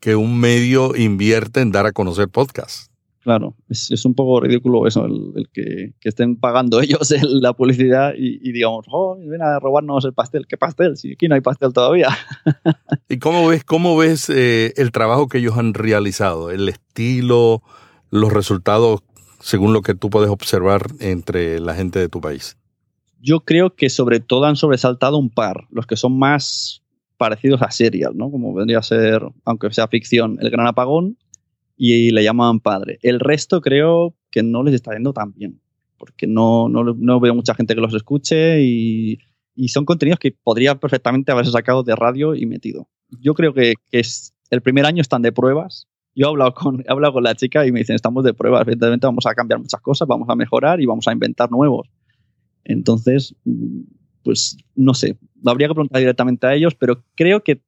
que 0.00 0.16
un 0.16 0.40
medio 0.40 0.96
invierte 0.96 1.60
en 1.60 1.70
dar 1.70 1.86
a 1.86 1.92
conocer 1.92 2.28
podcasts. 2.28 2.90
Claro, 3.20 3.54
es, 3.68 4.04
un 4.04 4.14
poco 4.14 4.40
ridículo 4.40 4.88
eso, 4.88 5.06
el, 5.06 5.48
que, 5.52 5.92
estén 6.02 6.34
pagando 6.34 6.80
ellos 6.82 7.14
la 7.22 7.52
publicidad 7.52 8.14
y, 8.16 8.50
digamos, 8.50 8.86
oh, 8.90 9.16
ven 9.16 9.40
a 9.42 9.60
robarnos 9.60 10.04
el 10.04 10.12
pastel. 10.12 10.46
¿Qué 10.48 10.56
pastel? 10.56 10.96
Si 10.96 11.12
aquí 11.12 11.28
no 11.28 11.36
hay 11.36 11.40
pastel 11.40 11.72
todavía. 11.72 12.08
¿Y 13.08 13.18
cómo 13.18 13.46
ves, 13.46 13.62
cómo 13.62 13.96
ves 13.96 14.28
eh, 14.28 14.72
el 14.76 14.90
trabajo 14.90 15.28
que 15.28 15.38
ellos 15.38 15.56
han 15.56 15.74
realizado? 15.74 16.50
El 16.50 16.68
estilo, 16.68 17.62
los 18.10 18.32
resultados 18.32 19.02
según 19.42 19.72
lo 19.72 19.82
que 19.82 19.94
tú 19.94 20.08
puedes 20.08 20.30
observar 20.30 20.86
entre 21.00 21.60
la 21.60 21.74
gente 21.74 21.98
de 21.98 22.08
tu 22.08 22.20
país? 22.20 22.56
Yo 23.20 23.40
creo 23.40 23.74
que 23.74 23.90
sobre 23.90 24.20
todo 24.20 24.46
han 24.46 24.56
sobresaltado 24.56 25.18
un 25.18 25.30
par, 25.30 25.66
los 25.70 25.86
que 25.86 25.96
son 25.96 26.18
más 26.18 26.82
parecidos 27.18 27.62
a 27.62 27.70
serial, 27.70 28.16
¿no? 28.16 28.30
Como 28.30 28.54
vendría 28.54 28.78
a 28.78 28.82
ser, 28.82 29.22
aunque 29.44 29.72
sea 29.72 29.88
ficción, 29.88 30.38
El 30.40 30.50
Gran 30.50 30.66
Apagón 30.66 31.18
y 31.76 32.10
le 32.10 32.24
llaman 32.24 32.60
Padre. 32.60 32.98
El 33.02 33.20
resto 33.20 33.60
creo 33.60 34.14
que 34.30 34.42
no 34.42 34.62
les 34.62 34.74
está 34.74 34.92
yendo 34.92 35.12
tan 35.12 35.32
bien, 35.32 35.60
porque 35.98 36.26
no, 36.26 36.68
no, 36.68 37.20
veo 37.20 37.34
mucha 37.34 37.54
gente 37.54 37.74
que 37.74 37.80
los 37.80 37.94
escuche 37.94 38.62
y, 38.62 39.18
y, 39.54 39.68
son 39.68 39.84
contenidos 39.84 40.18
que 40.18 40.32
podría 40.32 40.76
perfectamente 40.76 41.30
haberse 41.30 41.52
sacado 41.52 41.82
de 41.82 41.94
radio 41.94 42.34
y 42.34 42.46
metido. 42.46 42.88
Yo 43.20 43.34
creo 43.34 43.52
que, 43.52 43.74
que 43.90 44.00
es, 44.00 44.34
el 44.50 44.62
primer 44.62 44.86
año 44.86 45.00
están 45.00 45.22
de 45.22 45.32
pruebas 45.32 45.88
yo 46.14 46.26
he 46.26 46.28
hablado, 46.28 46.54
con, 46.54 46.80
he 46.80 46.90
hablado 46.90 47.14
con 47.14 47.22
la 47.22 47.34
chica 47.34 47.66
y 47.66 47.72
me 47.72 47.80
dicen, 47.80 47.96
estamos 47.96 48.24
de 48.24 48.34
prueba, 48.34 48.60
evidentemente 48.60 49.06
vamos 49.06 49.26
a 49.26 49.34
cambiar 49.34 49.60
muchas 49.60 49.80
cosas, 49.80 50.06
vamos 50.08 50.28
a 50.28 50.34
mejorar 50.34 50.80
y 50.80 50.86
vamos 50.86 51.08
a 51.08 51.12
inventar 51.12 51.50
nuevos. 51.50 51.88
Entonces, 52.64 53.34
pues 54.22 54.56
no 54.74 54.94
sé, 54.94 55.18
habría 55.44 55.68
que 55.68 55.74
preguntar 55.74 56.00
directamente 56.00 56.46
a 56.46 56.54
ellos, 56.54 56.74
pero 56.74 57.04
creo 57.14 57.42
que 57.42 57.62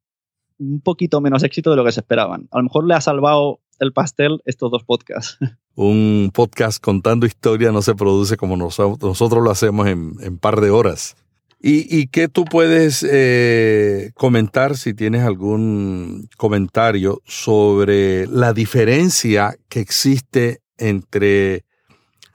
un 0.58 0.80
poquito 0.80 1.20
menos 1.20 1.42
éxito 1.42 1.70
de 1.70 1.76
lo 1.76 1.84
que 1.84 1.92
se 1.92 2.00
esperaban. 2.00 2.48
A 2.52 2.58
lo 2.58 2.64
mejor 2.64 2.86
le 2.86 2.94
ha 2.94 3.00
salvado 3.00 3.60
el 3.80 3.92
pastel 3.92 4.40
estos 4.44 4.70
dos 4.70 4.84
podcasts. 4.84 5.38
Un 5.74 6.30
podcast 6.32 6.80
contando 6.80 7.26
historia 7.26 7.72
no 7.72 7.82
se 7.82 7.96
produce 7.96 8.36
como 8.36 8.56
nosotros 8.56 9.42
lo 9.42 9.50
hacemos 9.50 9.88
en, 9.88 10.12
en 10.20 10.38
par 10.38 10.60
de 10.60 10.70
horas. 10.70 11.16
¿Y, 11.66 12.08
qué 12.08 12.28
tú 12.28 12.44
puedes 12.44 13.02
eh, 13.10 14.10
comentar 14.16 14.76
si 14.76 14.92
tienes 14.92 15.22
algún 15.22 16.28
comentario 16.36 17.22
sobre 17.24 18.26
la 18.26 18.52
diferencia 18.52 19.56
que 19.70 19.80
existe 19.80 20.60
entre 20.76 21.64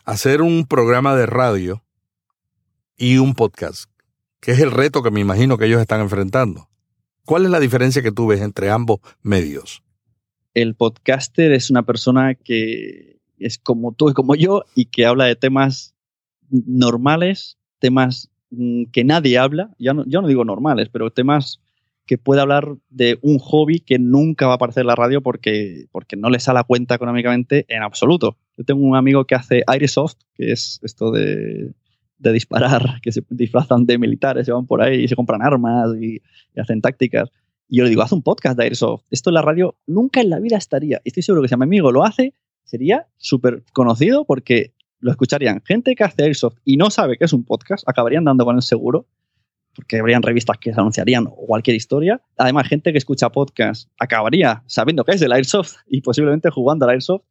hacer 0.03 0.41
un 0.41 0.65
programa 0.65 1.15
de 1.15 1.27
radio 1.27 1.83
y 2.97 3.19
un 3.19 3.35
podcast? 3.35 3.91
Que 4.39 4.53
es 4.53 4.59
el 4.61 4.71
reto 4.71 5.03
que 5.03 5.11
me 5.11 5.19
imagino 5.19 5.59
que 5.59 5.67
ellos 5.67 5.79
están 5.79 6.01
enfrentando. 6.01 6.67
¿Cuál 7.23 7.45
es 7.45 7.51
la 7.51 7.59
diferencia 7.59 8.01
que 8.01 8.11
tú 8.11 8.25
ves 8.25 8.41
entre 8.41 8.71
ambos 8.71 8.99
medios? 9.21 9.83
El 10.55 10.73
podcaster 10.73 11.51
es 11.51 11.69
una 11.69 11.83
persona 11.83 12.33
que 12.33 13.19
es 13.37 13.59
como 13.59 13.91
tú 13.91 14.09
y 14.09 14.13
como 14.13 14.33
yo 14.33 14.63
y 14.73 14.85
que 14.85 15.05
habla 15.05 15.25
de 15.25 15.35
temas 15.35 15.93
normales, 16.49 17.59
temas 17.77 18.31
que 18.91 19.03
nadie 19.03 19.37
habla, 19.37 19.71
ya 19.77 19.93
no, 19.93 20.03
yo 20.05 20.21
no 20.21 20.27
digo 20.27 20.45
normales, 20.45 20.89
pero 20.89 21.11
temas 21.11 21.59
que 22.05 22.17
puede 22.17 22.41
hablar 22.41 22.75
de 22.89 23.19
un 23.21 23.37
hobby 23.37 23.79
que 23.79 23.99
nunca 23.99 24.47
va 24.47 24.53
a 24.53 24.55
aparecer 24.55 24.81
en 24.81 24.87
la 24.87 24.95
radio 24.95 25.21
porque, 25.21 25.85
porque 25.91 26.15
no 26.15 26.29
le 26.29 26.39
sale 26.39 26.59
a 26.59 26.63
cuenta 26.63 26.95
económicamente 26.95 27.65
en 27.67 27.83
absoluto. 27.83 28.37
Yo 28.57 28.63
tengo 28.63 28.81
un 28.81 28.95
amigo 28.95 29.25
que 29.25 29.35
hace 29.35 29.63
Airsoft, 29.67 30.17
que 30.33 30.51
es 30.51 30.79
esto 30.81 31.11
de 31.11 31.71
de 32.19 32.33
disparar, 32.33 32.83
que 33.01 33.11
se 33.11 33.23
disfrazan 33.29 33.85
de 33.85 33.97
militares, 33.97 34.45
se 34.45 34.51
van 34.51 34.67
por 34.67 34.81
ahí 34.81 35.03
y 35.03 35.07
se 35.07 35.15
compran 35.15 35.41
armas 35.41 35.89
y, 35.99 36.21
hacen 36.59 36.81
tácticas. 36.81 37.29
Y 37.69 37.77
yo 37.77 37.83
le 37.83 37.89
digo, 37.89 38.01
haz 38.01 38.11
un 38.11 38.21
podcast 38.21 38.57
de 38.57 38.65
Airsoft. 38.65 39.03
Esto 39.09 39.29
en 39.29 39.35
la 39.35 39.41
radio 39.41 39.75
nunca 39.87 40.19
en 40.19 40.29
la 40.29 40.39
vida 40.39 40.57
estaría. 40.57 41.01
Estoy 41.05 41.23
seguro 41.23 41.41
que 41.41 41.47
si 41.47 41.53
a 41.53 41.57
mi 41.57 41.63
amigo 41.63 41.91
lo 41.91 42.03
hace, 42.03 42.33
sería 42.65 43.07
súper 43.17 43.63
conocido 43.71 44.25
porque 44.25 44.73
lo 44.99 45.11
escucharían 45.11 45.61
gente 45.65 45.95
que 45.95 46.03
hace 46.03 46.23
Airsoft 46.23 46.57
y 46.65 46.77
no 46.77 46.89
sabe 46.89 47.17
que 47.17 47.25
es 47.25 47.33
un 47.33 47.45
podcast, 47.45 47.87
acabarían 47.87 48.25
dando 48.25 48.45
con 48.45 48.55
el 48.55 48.61
seguro, 48.61 49.07
porque 49.73 49.99
habrían 49.99 50.21
revistas 50.21 50.57
que 50.57 50.73
se 50.73 50.79
anunciarían 50.79 51.27
o 51.27 51.45
cualquier 51.47 51.75
historia. 51.75 52.21
Además, 52.37 52.67
gente 52.67 52.91
que 52.91 52.97
escucha 52.97 53.29
podcast 53.29 53.89
acabaría 53.97 54.63
sabiendo 54.67 55.05
que 55.05 55.13
es 55.13 55.21
el 55.21 55.31
Airsoft 55.31 55.75
y 55.87 56.01
posiblemente 56.01 56.49
jugando 56.49 56.85
al 56.85 56.91
Airsoft 56.91 57.23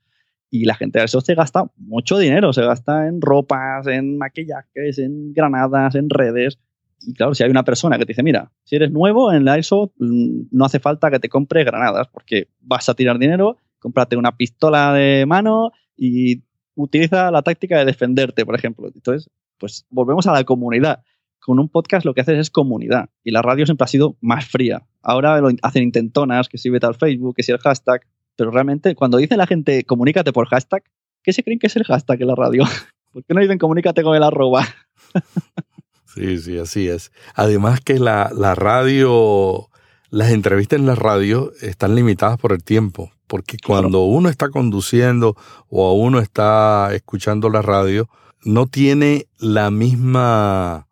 y 0.50 0.64
la 0.64 0.74
gente 0.74 0.98
de 0.98 1.04
eso 1.04 1.20
se 1.20 1.34
gasta 1.34 1.70
mucho 1.76 2.16
dinero, 2.16 2.52
se 2.52 2.62
gasta 2.62 3.06
en 3.06 3.20
ropas, 3.20 3.86
en 3.86 4.16
maquillajes, 4.16 4.98
en 4.98 5.32
granadas, 5.34 5.94
en 5.94 6.08
redes. 6.08 6.58
Y 7.00 7.12
claro, 7.12 7.34
si 7.34 7.44
hay 7.44 7.50
una 7.50 7.64
persona 7.64 7.98
que 7.98 8.06
te 8.06 8.12
dice, 8.12 8.22
mira, 8.22 8.50
si 8.64 8.76
eres 8.76 8.90
nuevo 8.90 9.30
en 9.32 9.44
la 9.44 9.58
ESO, 9.58 9.92
mm, 9.98 10.48
no 10.50 10.64
hace 10.64 10.80
falta 10.80 11.10
que 11.10 11.20
te 11.20 11.28
compres 11.28 11.66
granadas, 11.66 12.08
porque 12.08 12.48
vas 12.60 12.88
a 12.88 12.94
tirar 12.94 13.18
dinero, 13.18 13.58
cómprate 13.78 14.16
una 14.16 14.36
pistola 14.36 14.92
de 14.94 15.26
mano 15.26 15.72
y 15.96 16.44
utiliza 16.78 17.30
la 17.30 17.42
táctica 17.42 17.78
de 17.78 17.84
defenderte, 17.84 18.46
por 18.46 18.54
ejemplo. 18.54 18.88
Entonces, 18.94 19.28
pues 19.58 19.84
volvemos 19.90 20.26
a 20.26 20.32
la 20.32 20.44
comunidad. 20.44 21.02
Con 21.40 21.58
un 21.58 21.68
podcast 21.68 22.04
lo 22.04 22.14
que 22.14 22.20
haces 22.20 22.38
es 22.38 22.50
comunidad 22.50 23.10
y 23.24 23.30
la 23.30 23.42
radio 23.42 23.64
siempre 23.64 23.84
ha 23.84 23.88
sido 23.88 24.16
más 24.20 24.46
fría. 24.46 24.86
Ahora 25.02 25.40
lo 25.40 25.50
hacen 25.62 25.82
intentonas, 25.82 26.48
que 26.48 26.58
si 26.58 26.68
vete 26.68 26.86
al 26.86 26.94
Facebook, 26.94 27.34
que 27.36 27.42
si 27.42 27.52
el 27.52 27.58
hashtag, 27.58 28.02
pero 28.36 28.50
realmente, 28.50 28.94
cuando 28.94 29.18
dice 29.18 29.36
la 29.36 29.46
gente 29.46 29.84
comunícate 29.84 30.32
por 30.32 30.46
hashtag, 30.48 30.82
¿qué 31.22 31.32
se 31.32 31.42
creen 31.42 31.58
que 31.58 31.68
es 31.68 31.76
el 31.76 31.84
hashtag 31.84 32.20
en 32.20 32.28
la 32.28 32.34
radio? 32.34 32.64
¿Por 33.12 33.24
qué 33.24 33.34
no 33.34 33.40
dicen 33.40 33.58
comunícate 33.58 34.02
con 34.02 34.14
el 34.14 34.22
arroba? 34.22 34.66
Sí, 36.14 36.38
sí, 36.38 36.58
así 36.58 36.88
es. 36.88 37.12
Además 37.34 37.80
que 37.80 38.00
la, 38.00 38.30
la 38.34 38.56
radio, 38.56 39.68
las 40.10 40.32
entrevistas 40.32 40.80
en 40.80 40.86
la 40.86 40.96
radio 40.96 41.52
están 41.60 41.94
limitadas 41.94 42.38
por 42.38 42.52
el 42.52 42.64
tiempo, 42.64 43.12
porque 43.28 43.56
cuando 43.64 44.00
uno 44.00 44.28
está 44.28 44.48
conduciendo 44.50 45.36
o 45.68 45.92
uno 45.92 46.18
está 46.18 46.92
escuchando 46.94 47.48
la 47.50 47.62
radio, 47.62 48.08
no 48.42 48.66
tiene 48.66 49.26
la 49.38 49.70
misma 49.70 50.88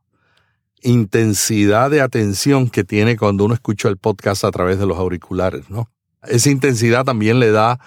intensidad 0.83 1.91
de 1.91 2.01
atención 2.01 2.71
que 2.71 2.85
tiene 2.85 3.17
cuando 3.17 3.45
uno 3.45 3.55
escucha 3.55 3.89
el 3.89 3.97
podcast 3.97 4.45
a 4.45 4.53
través 4.53 4.79
de 4.79 4.87
los 4.87 4.99
auriculares, 4.99 5.69
¿no? 5.69 5.91
esa 6.29 6.51
intensidad 6.51 7.05
también 7.05 7.41
le 7.41 7.51
da 7.51 7.79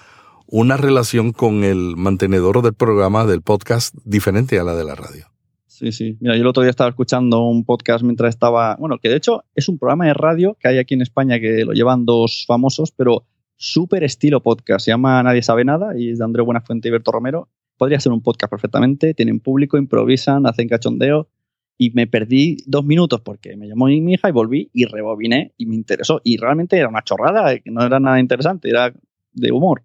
una 0.46 0.76
relación 0.76 1.32
con 1.32 1.62
el 1.64 1.96
mantenedor 1.96 2.62
del 2.62 2.74
programa, 2.74 3.24
del 3.24 3.42
podcast, 3.42 3.94
diferente 4.04 4.58
a 4.58 4.64
la 4.64 4.74
de 4.74 4.84
la 4.84 4.94
radio. 4.94 5.26
Sí, 5.66 5.92
sí. 5.92 6.18
Mira, 6.20 6.34
yo 6.34 6.42
el 6.42 6.46
otro 6.46 6.62
día 6.62 6.70
estaba 6.70 6.90
escuchando 6.90 7.44
un 7.44 7.64
podcast 7.64 8.04
mientras 8.04 8.30
estaba, 8.30 8.76
bueno, 8.76 8.98
que 8.98 9.08
de 9.08 9.16
hecho 9.16 9.44
es 9.54 9.68
un 9.68 9.78
programa 9.78 10.06
de 10.06 10.14
radio 10.14 10.56
que 10.60 10.68
hay 10.68 10.78
aquí 10.78 10.94
en 10.94 11.02
España 11.02 11.38
que 11.40 11.64
lo 11.64 11.72
llevan 11.72 12.04
dos 12.04 12.44
famosos, 12.46 12.90
pero 12.90 13.24
súper 13.60 14.04
estilo 14.04 14.42
podcast. 14.42 14.86
Se 14.86 14.90
llama 14.90 15.22
Nadie 15.22 15.42
sabe 15.42 15.64
nada 15.64 15.96
y 15.96 16.10
es 16.10 16.18
de 16.18 16.24
Andrés 16.24 16.46
Buenafuente 16.46 16.88
y 16.88 16.90
Berto 16.90 17.12
Romero. 17.12 17.48
Podría 17.76 18.00
ser 18.00 18.10
un 18.10 18.22
podcast 18.22 18.50
perfectamente. 18.50 19.12
Tienen 19.12 19.38
público, 19.38 19.76
improvisan, 19.76 20.46
hacen 20.46 20.66
cachondeo 20.66 21.28
y 21.76 21.90
me 21.90 22.06
perdí 22.06 22.56
dos 22.66 22.84
minutos 22.84 23.20
porque 23.20 23.56
me 23.56 23.68
llamó 23.68 23.86
mi 23.86 24.14
hija 24.14 24.30
y 24.30 24.32
volví 24.32 24.70
y 24.72 24.86
rebobiné 24.86 25.52
y 25.58 25.66
me 25.66 25.74
interesó. 25.74 26.22
Y 26.24 26.38
realmente 26.38 26.78
era 26.78 26.88
una 26.88 27.02
chorrada, 27.02 27.58
que 27.58 27.70
no 27.70 27.84
era 27.84 28.00
nada 28.00 28.18
interesante, 28.18 28.70
era 28.70 28.94
de 29.32 29.52
humor. 29.52 29.82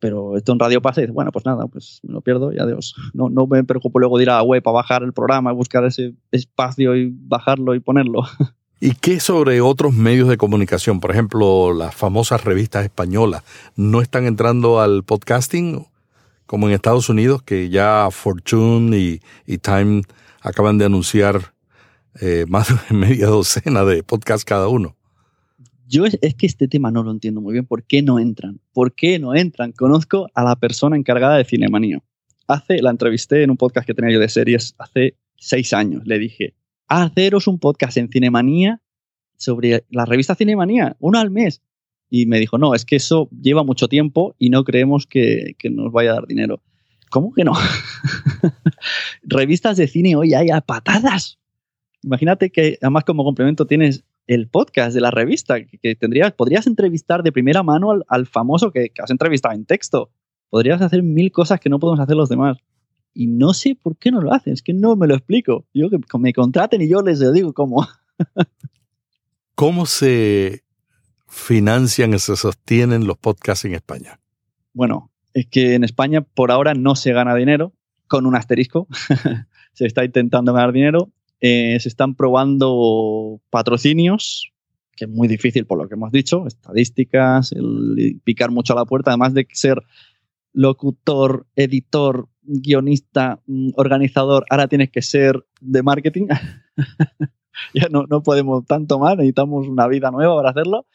Pero 0.00 0.36
esto 0.36 0.52
en 0.52 0.58
radio 0.58 0.80
pasa 0.82 1.00
y 1.00 1.04
dices, 1.04 1.14
bueno, 1.14 1.32
pues 1.32 1.44
nada, 1.46 1.66
pues 1.66 2.00
me 2.02 2.12
lo 2.12 2.20
pierdo 2.20 2.52
y 2.52 2.58
adiós. 2.58 2.94
No, 3.14 3.30
no 3.30 3.46
me 3.46 3.64
preocupo 3.64 3.98
luego 3.98 4.18
de 4.18 4.24
ir 4.24 4.30
a 4.30 4.36
la 4.36 4.42
web 4.42 4.62
a 4.66 4.70
bajar 4.70 5.02
el 5.02 5.14
programa, 5.14 5.52
buscar 5.52 5.84
ese 5.86 6.14
espacio 6.30 6.94
y 6.94 7.10
bajarlo 7.10 7.74
y 7.74 7.80
ponerlo. 7.80 8.22
¿Y 8.80 8.92
qué 8.92 9.18
sobre 9.18 9.60
otros 9.60 9.92
medios 9.92 10.28
de 10.28 10.36
comunicación? 10.36 11.00
Por 11.00 11.10
ejemplo, 11.10 11.74
las 11.74 11.94
famosas 11.94 12.44
revistas 12.44 12.84
españolas, 12.84 13.42
¿no 13.74 14.00
están 14.00 14.26
entrando 14.26 14.80
al 14.80 15.02
podcasting? 15.02 15.86
Como 16.46 16.68
en 16.68 16.74
Estados 16.74 17.08
Unidos, 17.08 17.42
que 17.42 17.70
ya 17.70 18.08
Fortune 18.12 18.96
y, 18.96 19.20
y 19.46 19.58
Time 19.58 20.02
acaban 20.40 20.78
de 20.78 20.84
anunciar 20.84 21.52
eh, 22.20 22.46
más 22.48 22.68
de 22.68 22.96
media 22.96 23.26
docena 23.26 23.84
de 23.84 24.04
podcasts 24.04 24.44
cada 24.44 24.68
uno. 24.68 24.96
Yo 25.88 26.04
es, 26.04 26.18
que 26.34 26.46
este 26.46 26.68
tema 26.68 26.90
no 26.90 27.02
lo 27.02 27.10
entiendo 27.10 27.40
muy 27.40 27.54
bien. 27.54 27.66
¿Por 27.66 27.82
qué 27.82 28.02
no 28.02 28.18
entran? 28.18 28.60
¿Por 28.72 28.94
qué 28.94 29.18
no 29.18 29.34
entran? 29.34 29.72
Conozco 29.72 30.28
a 30.34 30.44
la 30.44 30.54
persona 30.54 30.96
encargada 30.96 31.36
de 31.36 31.44
Cinemanía. 31.44 32.02
Hace, 32.46 32.80
la 32.82 32.90
entrevisté 32.90 33.42
en 33.42 33.50
un 33.50 33.56
podcast 33.56 33.86
que 33.86 33.94
tenía 33.94 34.12
yo 34.12 34.20
de 34.20 34.28
series 34.28 34.74
hace 34.78 35.16
seis 35.36 35.72
años. 35.72 36.02
Le 36.06 36.18
dije, 36.18 36.54
haceros 36.88 37.46
un 37.46 37.58
podcast 37.58 37.96
en 37.96 38.08
Cinemanía 38.08 38.80
sobre 39.36 39.84
la 39.90 40.04
revista 40.04 40.34
Cinemanía, 40.34 40.96
uno 40.98 41.18
al 41.18 41.30
mes. 41.30 41.62
Y 42.10 42.26
me 42.26 42.40
dijo, 42.40 42.58
no, 42.58 42.74
es 42.74 42.84
que 42.84 42.96
eso 42.96 43.28
lleva 43.30 43.62
mucho 43.62 43.86
tiempo 43.86 44.34
y 44.38 44.50
no 44.50 44.64
creemos 44.64 45.06
que, 45.06 45.54
que 45.58 45.70
nos 45.70 45.92
vaya 45.92 46.10
a 46.10 46.14
dar 46.14 46.26
dinero. 46.26 46.62
¿Cómo 47.10 47.32
que 47.32 47.44
no? 47.44 47.52
Revistas 49.22 49.76
de 49.76 49.88
cine 49.88 50.16
hoy 50.16 50.34
hay 50.34 50.50
a 50.50 50.60
patadas. 50.60 51.38
Imagínate 52.02 52.50
que 52.50 52.78
además 52.80 53.04
como 53.04 53.24
complemento 53.24 53.66
tienes 53.66 54.04
el 54.26 54.46
podcast 54.48 54.94
de 54.94 55.00
la 55.00 55.10
revista, 55.10 55.56
que, 55.64 55.94
tendrías, 55.96 56.32
podrías 56.32 56.66
entrevistar 56.66 57.22
de 57.22 57.32
primera 57.32 57.62
mano 57.62 57.98
al, 58.06 58.26
famoso 58.26 58.70
que, 58.70 58.92
has 59.02 59.10
entrevistado 59.10 59.54
en 59.54 59.64
texto. 59.64 60.10
Podrías 60.50 60.80
hacer 60.82 61.02
mil 61.02 61.32
cosas 61.32 61.60
que 61.60 61.70
no 61.70 61.78
podemos 61.78 62.00
hacer 62.00 62.14
los 62.14 62.28
demás. 62.28 62.58
Y 63.18 63.26
no 63.26 63.52
sé 63.52 63.74
por 63.74 63.96
qué 63.96 64.12
no 64.12 64.20
lo 64.20 64.32
hacen, 64.32 64.52
es 64.52 64.62
que 64.62 64.72
no 64.72 64.94
me 64.94 65.08
lo 65.08 65.16
explico. 65.16 65.66
Yo 65.74 65.90
que 65.90 65.98
me 66.20 66.32
contraten 66.32 66.82
y 66.82 66.88
yo 66.88 67.02
les 67.02 67.18
digo 67.32 67.52
cómo. 67.52 67.84
¿Cómo 69.56 69.86
se 69.86 70.62
financian 71.26 72.14
y 72.14 72.20
se 72.20 72.36
sostienen 72.36 73.08
los 73.08 73.18
podcasts 73.18 73.64
en 73.64 73.74
España? 73.74 74.20
Bueno, 74.72 75.10
es 75.34 75.48
que 75.48 75.74
en 75.74 75.82
España 75.82 76.20
por 76.20 76.52
ahora 76.52 76.74
no 76.74 76.94
se 76.94 77.12
gana 77.12 77.34
dinero, 77.34 77.72
con 78.06 78.24
un 78.24 78.36
asterisco. 78.36 78.86
se 79.72 79.86
está 79.86 80.04
intentando 80.04 80.52
ganar 80.52 80.70
dinero. 80.70 81.10
Eh, 81.40 81.76
se 81.80 81.88
están 81.88 82.14
probando 82.14 83.40
patrocinios, 83.50 84.52
que 84.94 85.06
es 85.06 85.10
muy 85.10 85.26
difícil 85.26 85.66
por 85.66 85.78
lo 85.78 85.88
que 85.88 85.94
hemos 85.94 86.12
dicho, 86.12 86.46
estadísticas, 86.46 87.50
el 87.50 88.20
picar 88.22 88.52
mucho 88.52 88.74
a 88.74 88.76
la 88.76 88.84
puerta, 88.84 89.10
además 89.10 89.34
de 89.34 89.48
ser 89.50 89.82
locutor, 90.52 91.46
editor, 91.56 92.28
guionista, 92.48 93.40
mm, 93.46 93.70
organizador, 93.76 94.44
ahora 94.50 94.68
tienes 94.68 94.90
que 94.90 95.02
ser 95.02 95.44
de 95.60 95.82
marketing. 95.82 96.26
ya 97.74 97.88
no, 97.90 98.04
no 98.08 98.22
podemos 98.22 98.64
tanto 98.66 98.98
más, 98.98 99.16
necesitamos 99.16 99.68
una 99.68 99.86
vida 99.86 100.10
nueva 100.10 100.36
para 100.36 100.50
hacerlo. 100.50 100.86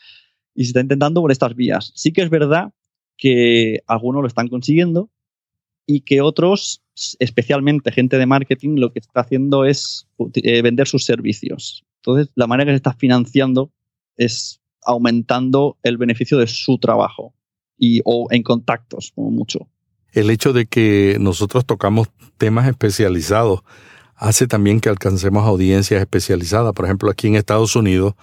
Y 0.55 0.63
se 0.63 0.69
está 0.69 0.81
intentando 0.81 1.22
por 1.22 1.31
estas 1.31 1.55
vías. 1.55 1.91
Sí 1.95 2.12
que 2.12 2.22
es 2.22 2.29
verdad 2.29 2.74
que 3.17 3.81
algunos 3.88 4.22
lo 4.22 4.27
están 4.27 4.48
consiguiendo 4.48 5.10
y 5.86 6.01
que 6.01 6.22
otros, 6.22 6.81
especialmente 7.19 7.91
gente 7.91 8.17
de 8.17 8.25
marketing, 8.25 8.75
lo 8.77 8.91
que 8.91 9.00
está 9.00 9.22
haciendo 9.22 9.65
es 9.65 10.07
eh, 10.36 10.62
vender 10.62 10.88
sus 10.88 11.05
servicios. 11.05 11.83
Entonces, 11.98 12.31
la 12.36 12.48
manera 12.48 12.67
que 12.67 12.74
se 12.74 12.77
está 12.77 12.93
financiando 12.93 13.72
es 14.17 14.62
aumentando 14.86 15.77
el 15.83 15.98
beneficio 15.98 16.38
de 16.38 16.48
su 16.48 16.77
trabajo 16.77 17.33
y, 17.77 18.01
o 18.05 18.27
en 18.31 18.43
contactos, 18.43 19.12
como 19.15 19.31
mucho. 19.31 19.67
El 20.13 20.29
hecho 20.29 20.53
de 20.53 20.67
que 20.67 21.17
nosotros 21.20 21.65
tocamos 21.65 22.08
temas 22.38 22.67
especializados 22.67 23.62
hace 24.15 24.48
también 24.48 24.79
que 24.79 24.89
alcancemos 24.89 25.46
audiencias 25.46 26.00
especializadas. 26.00 26.74
Por 26.74 26.86
ejemplo, 26.86 27.10
aquí 27.10 27.27
en 27.27 27.36
Estados 27.36 27.75
Unidos, 27.75 28.13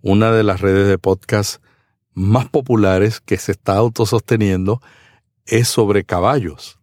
una 0.00 0.32
de 0.32 0.44
las 0.44 0.60
redes 0.60 0.88
de 0.88 0.98
podcast 0.98 1.62
más 2.14 2.48
populares 2.48 3.20
que 3.20 3.36
se 3.38 3.52
está 3.52 3.74
autososteniendo 3.74 4.80
es 5.44 5.68
sobre 5.68 6.04
caballos. 6.04 6.78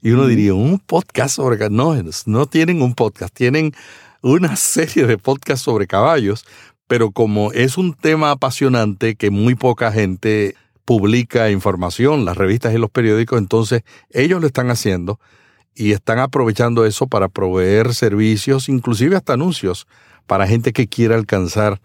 Y 0.00 0.12
uno 0.12 0.26
diría, 0.26 0.54
un 0.54 0.78
podcast 0.78 1.34
sobre 1.34 1.58
caballos. 1.58 2.26
No, 2.26 2.38
no 2.38 2.46
tienen 2.46 2.82
un 2.82 2.94
podcast, 2.94 3.34
tienen 3.34 3.72
una 4.22 4.56
serie 4.56 5.06
de 5.06 5.18
podcasts 5.18 5.64
sobre 5.64 5.86
caballos, 5.86 6.44
pero 6.86 7.10
como 7.10 7.52
es 7.52 7.76
un 7.78 7.94
tema 7.94 8.30
apasionante 8.30 9.16
que 9.16 9.30
muy 9.30 9.54
poca 9.54 9.90
gente 9.90 10.54
publica 10.84 11.50
información, 11.50 12.24
las 12.24 12.36
revistas 12.36 12.74
y 12.74 12.78
los 12.78 12.90
periódicos, 12.90 13.38
entonces 13.38 13.82
ellos 14.10 14.40
lo 14.40 14.46
están 14.46 14.70
haciendo 14.70 15.18
y 15.74 15.92
están 15.92 16.18
aprovechando 16.18 16.84
eso 16.86 17.06
para 17.06 17.28
proveer 17.28 17.94
servicios, 17.94 18.68
inclusive 18.68 19.16
hasta 19.16 19.32
anuncios, 19.32 19.86
para 20.26 20.46
gente 20.46 20.72
que 20.72 20.86
quiera 20.86 21.16
alcanzar 21.16 21.80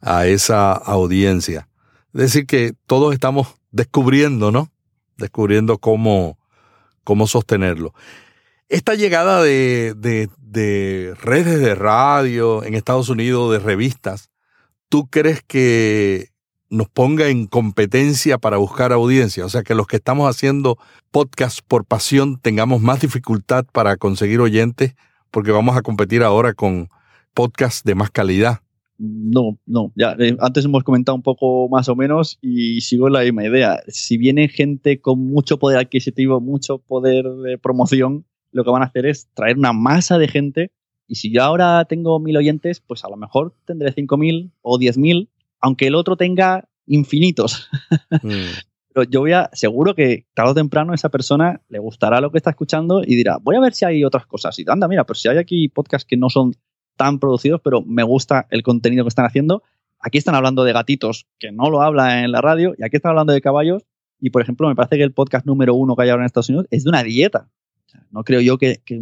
a 0.00 0.26
esa 0.26 0.72
audiencia. 0.72 1.68
Es 2.14 2.20
decir, 2.20 2.46
que 2.46 2.74
todos 2.86 3.14
estamos 3.14 3.48
descubriendo, 3.70 4.52
¿no? 4.52 4.70
Descubriendo 5.16 5.78
cómo, 5.78 6.38
cómo 7.04 7.26
sostenerlo. 7.26 7.94
Esta 8.68 8.94
llegada 8.94 9.42
de, 9.42 9.94
de, 9.96 10.28
de 10.38 11.14
redes 11.20 11.60
de 11.60 11.74
radio 11.74 12.64
en 12.64 12.74
Estados 12.74 13.08
Unidos, 13.08 13.52
de 13.52 13.58
revistas, 13.58 14.30
¿tú 14.88 15.08
crees 15.08 15.42
que 15.42 16.31
nos 16.72 16.88
ponga 16.88 17.28
en 17.28 17.46
competencia 17.46 18.38
para 18.38 18.56
buscar 18.56 18.92
audiencia? 18.92 19.44
O 19.44 19.48
sea, 19.48 19.62
que 19.62 19.74
los 19.74 19.86
que 19.86 19.96
estamos 19.96 20.28
haciendo 20.28 20.78
podcast 21.10 21.60
por 21.68 21.84
pasión 21.84 22.40
tengamos 22.40 22.80
más 22.80 23.00
dificultad 23.00 23.66
para 23.70 23.96
conseguir 23.96 24.40
oyentes 24.40 24.94
porque 25.30 25.52
vamos 25.52 25.76
a 25.76 25.82
competir 25.82 26.22
ahora 26.22 26.54
con 26.54 26.88
podcasts 27.34 27.84
de 27.84 27.94
más 27.94 28.10
calidad. 28.10 28.60
No, 28.98 29.58
no. 29.66 29.92
Ya, 29.96 30.14
eh, 30.18 30.36
antes 30.40 30.64
hemos 30.64 30.84
comentado 30.84 31.16
un 31.16 31.22
poco 31.22 31.68
más 31.68 31.88
o 31.88 31.96
menos 31.96 32.38
y 32.40 32.80
sigo 32.80 33.08
la 33.08 33.22
misma 33.22 33.44
idea. 33.44 33.80
Si 33.88 34.16
viene 34.16 34.48
gente 34.48 35.00
con 35.00 35.18
mucho 35.18 35.58
poder 35.58 35.78
adquisitivo, 35.78 36.40
mucho 36.40 36.78
poder 36.78 37.24
de 37.24 37.58
promoción, 37.58 38.24
lo 38.50 38.64
que 38.64 38.70
van 38.70 38.82
a 38.82 38.86
hacer 38.86 39.06
es 39.06 39.28
traer 39.34 39.58
una 39.58 39.72
masa 39.72 40.18
de 40.18 40.28
gente. 40.28 40.70
Y 41.06 41.16
si 41.16 41.32
yo 41.32 41.42
ahora 41.42 41.84
tengo 41.86 42.18
mil 42.20 42.36
oyentes, 42.36 42.80
pues 42.80 43.04
a 43.04 43.10
lo 43.10 43.16
mejor 43.16 43.54
tendré 43.66 43.92
cinco 43.92 44.16
mil 44.16 44.52
o 44.62 44.78
diez 44.78 44.96
mil, 44.96 45.28
aunque 45.62 45.86
el 45.86 45.94
otro 45.94 46.16
tenga 46.16 46.68
infinitos. 46.86 47.68
Mm. 48.22 48.28
Pero 48.94 49.08
yo 49.08 49.20
voy 49.20 49.32
a, 49.32 49.48
seguro 49.54 49.94
que 49.94 50.26
tarde 50.34 50.50
o 50.50 50.54
temprano 50.54 50.92
esa 50.92 51.08
persona 51.08 51.62
le 51.70 51.78
gustará 51.78 52.20
lo 52.20 52.30
que 52.30 52.36
está 52.36 52.50
escuchando 52.50 53.02
y 53.02 53.16
dirá, 53.16 53.38
voy 53.40 53.56
a 53.56 53.60
ver 53.60 53.72
si 53.72 53.86
hay 53.86 54.04
otras 54.04 54.26
cosas. 54.26 54.58
Y 54.58 54.66
anda, 54.68 54.86
mira, 54.86 55.04
pues 55.04 55.22
si 55.22 55.28
hay 55.28 55.38
aquí 55.38 55.68
podcasts 55.70 56.06
que 56.06 56.18
no 56.18 56.28
son 56.28 56.52
tan 56.96 57.18
producidos, 57.18 57.62
pero 57.64 57.80
me 57.80 58.02
gusta 58.02 58.46
el 58.50 58.62
contenido 58.62 59.04
que 59.04 59.08
están 59.08 59.24
haciendo. 59.24 59.62
Aquí 59.98 60.18
están 60.18 60.34
hablando 60.34 60.62
de 60.64 60.74
gatitos, 60.74 61.26
que 61.38 61.52
no 61.52 61.70
lo 61.70 61.80
habla 61.80 62.22
en 62.22 62.32
la 62.32 62.42
radio, 62.42 62.74
y 62.76 62.84
aquí 62.84 62.96
están 62.96 63.10
hablando 63.10 63.32
de 63.32 63.40
caballos. 63.40 63.82
Y, 64.20 64.28
por 64.28 64.42
ejemplo, 64.42 64.68
me 64.68 64.74
parece 64.74 64.98
que 64.98 65.04
el 65.04 65.14
podcast 65.14 65.46
número 65.46 65.74
uno 65.74 65.96
que 65.96 66.02
hay 66.02 66.10
ahora 66.10 66.24
en 66.24 66.26
Estados 66.26 66.50
Unidos 66.50 66.66
es 66.70 66.84
de 66.84 66.90
una 66.90 67.02
dieta. 67.02 67.48
no 68.10 68.24
creo 68.24 68.42
yo 68.42 68.58
que, 68.58 68.82
que, 68.84 69.00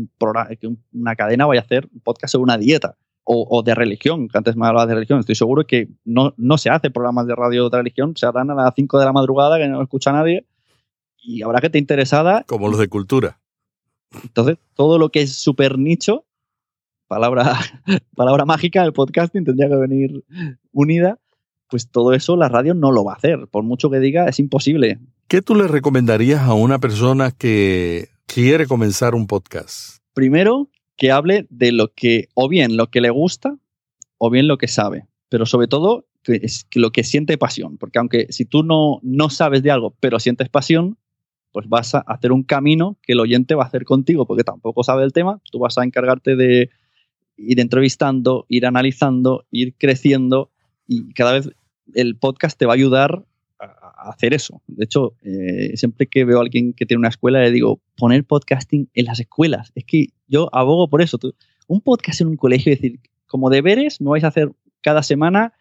una 0.93 1.17
cadena 1.17 1.47
vaya 1.47 1.63
a 1.63 1.65
hacer 1.65 1.89
un 1.93 2.01
podcast 2.01 2.31
sobre 2.31 2.45
una 2.45 2.59
dieta 2.59 2.97
o, 3.25 3.63
de 3.63 3.75
religión, 3.75 4.29
que 4.29 4.39
antes 4.39 4.57
me 4.57 4.67
hablaba 4.67 4.87
de 4.87 4.95
religión. 4.95 5.21
Estoy 5.21 5.37
seguro 5.37 5.65
que 5.65 5.89
no, 6.05 6.35
no 6.37 6.59
se 6.59 6.69
hace 6.69 6.91
programas 6.91 7.27
de 7.27 7.37
radio 7.37 7.69
de 7.71 7.79
religión, 7.79 8.17
se 8.17 8.27
harán 8.27 8.51
a 8.51 8.55
las 8.55 8.75
5 8.75 8.99
de 8.99 9.05
la 9.05 9.13
madrugada 9.13 9.59
que 9.59 9.69
no 9.69 9.81
escucha 9.83 10.11
nadie 10.11 10.47
y 11.23 11.43
habrá 11.43 11.61
gente 11.61 11.79
interesada. 11.79 12.45
Como 12.47 12.69
los 12.69 12.79
de 12.79 12.89
cultura. 12.89 13.41
Entonces, 14.23 14.59
todo 14.75 14.99
lo 14.99 15.11
que 15.11 15.23
es 15.23 15.37
súper 15.37 15.79
nicho, 15.79 16.25
palabra, 17.07 17.59
palabra 18.17 18.45
mágica, 18.45 18.85
el 18.85 18.93
podcasting 18.93 19.45
tendría 19.45 19.69
que 19.69 19.77
venir 19.77 20.25
unida, 20.73 21.19
pues 21.69 21.91
todo 21.91 22.13
eso 22.13 22.37
la 22.37 22.49
radio 22.49 22.75
no 22.75 22.91
lo 22.91 23.05
va 23.05 23.13
a 23.13 23.17
hacer. 23.17 23.47
Por 23.49 23.63
mucho 23.63 23.91
que 23.91 24.01
diga, 24.01 24.29
es 24.29 24.41
imposible. 24.41 24.99
¿Qué 25.29 25.43
tú 25.43 25.55
le 25.55 25.69
recomendarías 25.69 26.43
a 26.43 26.55
una 26.55 26.81
persona 26.81 27.31
que 27.31 28.09
quiere 28.27 28.67
comenzar 28.67 29.15
un 29.15 29.29
podcast? 29.29 29.99
Primero, 30.13 30.69
que 31.01 31.11
hable 31.11 31.47
de 31.49 31.73
lo 31.73 31.95
que, 31.95 32.29
o 32.35 32.47
bien 32.47 32.77
lo 32.77 32.91
que 32.91 33.01
le 33.01 33.09
gusta, 33.09 33.57
o 34.19 34.29
bien 34.29 34.47
lo 34.47 34.59
que 34.59 34.69
sabe, 34.69 35.07
pero 35.31 35.47
sobre 35.47 35.67
todo 35.67 36.05
que 36.23 36.39
es 36.43 36.67
lo 36.75 36.93
que 36.93 37.05
siente 37.05 37.39
pasión, 37.39 37.79
porque 37.79 37.99
aunque 37.99 38.27
si 38.29 38.45
tú 38.45 38.63
no, 38.63 39.01
no 39.03 39.31
sabes 39.31 39.63
de 39.63 39.71
algo, 39.71 39.97
pero 39.99 40.21
sientes 40.21 40.51
pasión, 40.51 40.99
pues 41.53 41.71
vas 41.71 41.95
a 41.95 42.01
hacer 42.01 42.33
un 42.33 42.43
camino 42.43 42.99
que 43.03 43.15
el 43.15 43.21
oyente 43.21 43.55
va 43.55 43.65
a 43.65 43.67
hacer 43.69 43.87
contigo, 43.87 44.27
porque 44.27 44.45
tampoco 44.45 44.85
sabe 44.85 45.03
el 45.05 45.15
tema, 45.15 45.41
tú 45.51 45.59
vas 45.59 45.79
a 45.79 45.85
encargarte 45.85 46.37
de 46.37 46.69
ir 47.39 47.61
entrevistando, 47.61 48.45
ir 48.51 48.67
analizando, 48.67 49.47
ir 49.51 49.75
creciendo 49.79 50.51
y 50.87 51.15
cada 51.15 51.33
vez 51.33 51.49
el 51.95 52.19
podcast 52.19 52.59
te 52.59 52.67
va 52.67 52.75
a 52.75 52.77
ayudar 52.77 53.25
hacer 53.97 54.35
eso. 54.35 54.63
De 54.67 54.85
hecho, 54.85 55.15
eh, 55.23 55.77
siempre 55.77 56.07
que 56.07 56.25
veo 56.25 56.39
a 56.39 56.43
alguien 56.43 56.73
que 56.73 56.87
tiene 56.87 56.99
una 57.01 57.09
escuela, 57.09 57.41
le 57.41 57.51
digo, 57.51 57.81
poner 57.97 58.25
podcasting 58.25 58.91
en 58.95 59.05
las 59.05 59.21
escuelas. 59.21 59.73
Es 59.75 59.85
que 59.85 60.09
yo 60.29 60.49
abogo 60.53 60.89
por 60.89 61.03
eso. 61.03 61.19
Un 61.67 61.81
podcast 61.81 62.21
en 62.21 62.29
un 62.29 62.37
colegio, 62.37 62.73
es 62.73 62.81
decir, 62.81 63.01
como 63.27 63.51
deberes, 63.51 64.01
me 64.01 64.11
vais 64.11 64.25
a 64.25 64.29
hacer 64.29 64.51
cada 64.81 65.03
semana 65.03 65.53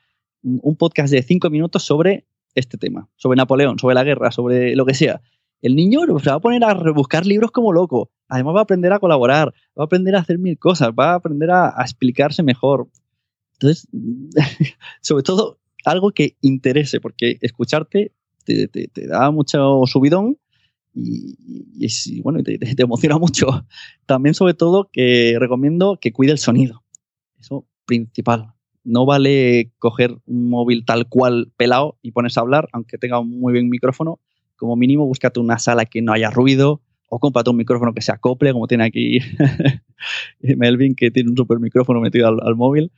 un 0.41 0.75
podcast 0.77 1.11
de 1.11 1.21
cinco 1.21 1.49
minutos 1.49 1.83
sobre 1.83 2.25
este 2.55 2.77
tema, 2.77 3.09
sobre 3.17 3.37
Napoleón, 3.37 3.77
sobre 3.77 3.95
la 3.95 4.03
guerra, 4.03 4.31
sobre 4.31 4.75
lo 4.75 4.85
que 4.85 4.93
sea. 4.93 5.21
El 5.61 5.75
niño 5.75 6.01
se 6.19 6.29
va 6.29 6.37
a 6.37 6.39
poner 6.39 6.63
a 6.63 6.73
rebuscar 6.73 7.25
libros 7.25 7.51
como 7.51 7.73
loco. 7.73 8.11
Además 8.29 8.55
va 8.55 8.59
a 8.59 8.63
aprender 8.63 8.93
a 8.93 8.99
colaborar, 8.99 9.53
va 9.77 9.83
a 9.83 9.85
aprender 9.85 10.15
a 10.15 10.19
hacer 10.19 10.39
mil 10.39 10.57
cosas, 10.57 10.91
va 10.97 11.11
a 11.11 11.15
aprender 11.15 11.51
a, 11.51 11.73
a 11.77 11.83
explicarse 11.83 12.43
mejor. 12.43 12.87
Entonces, 13.53 13.87
sobre 15.01 15.23
todo, 15.23 15.59
algo 15.85 16.11
que 16.11 16.35
interese, 16.41 16.99
porque 16.99 17.37
escucharte 17.41 18.13
te, 18.45 19.07
da 19.07 19.31
mucho 19.31 19.81
subidón 19.85 20.37
y, 20.93 22.21
bueno, 22.21 22.41
te, 22.43 22.59
emociona 22.77 23.17
mucho. 23.19 23.65
También, 24.05 24.33
sobre 24.33 24.53
todo, 24.53 24.89
que 24.91 25.35
recomiendo 25.39 25.97
que 26.01 26.11
cuide 26.11 26.31
el 26.31 26.39
sonido. 26.39 26.83
Eso 27.39 27.65
principal. 27.85 28.53
No 28.83 29.05
vale 29.05 29.71
coger 29.77 30.17
un 30.25 30.49
móvil 30.49 30.85
tal 30.85 31.07
cual 31.07 31.51
pelado 31.57 31.97
y 32.01 32.11
pones 32.11 32.37
a 32.37 32.41
hablar, 32.41 32.69
aunque 32.71 32.97
tenga 32.97 33.19
un 33.19 33.39
muy 33.39 33.53
buen 33.53 33.69
micrófono. 33.69 34.19
Como 34.55 34.75
mínimo, 34.75 35.05
búscate 35.05 35.39
una 35.39 35.59
sala 35.59 35.85
que 35.85 36.01
no 36.01 36.11
haya 36.11 36.29
ruido 36.29 36.81
o 37.07 37.19
cómprate 37.19 37.49
un 37.49 37.57
micrófono 37.57 37.93
que 37.93 38.01
se 38.01 38.11
acople, 38.11 38.51
como 38.51 38.67
tiene 38.67 38.83
aquí 38.83 39.19
Melvin, 40.41 40.95
que 40.95 41.11
tiene 41.11 41.29
un 41.29 41.37
super 41.37 41.59
micrófono 41.59 42.01
metido 42.01 42.27
al 42.27 42.55
móvil 42.55 42.91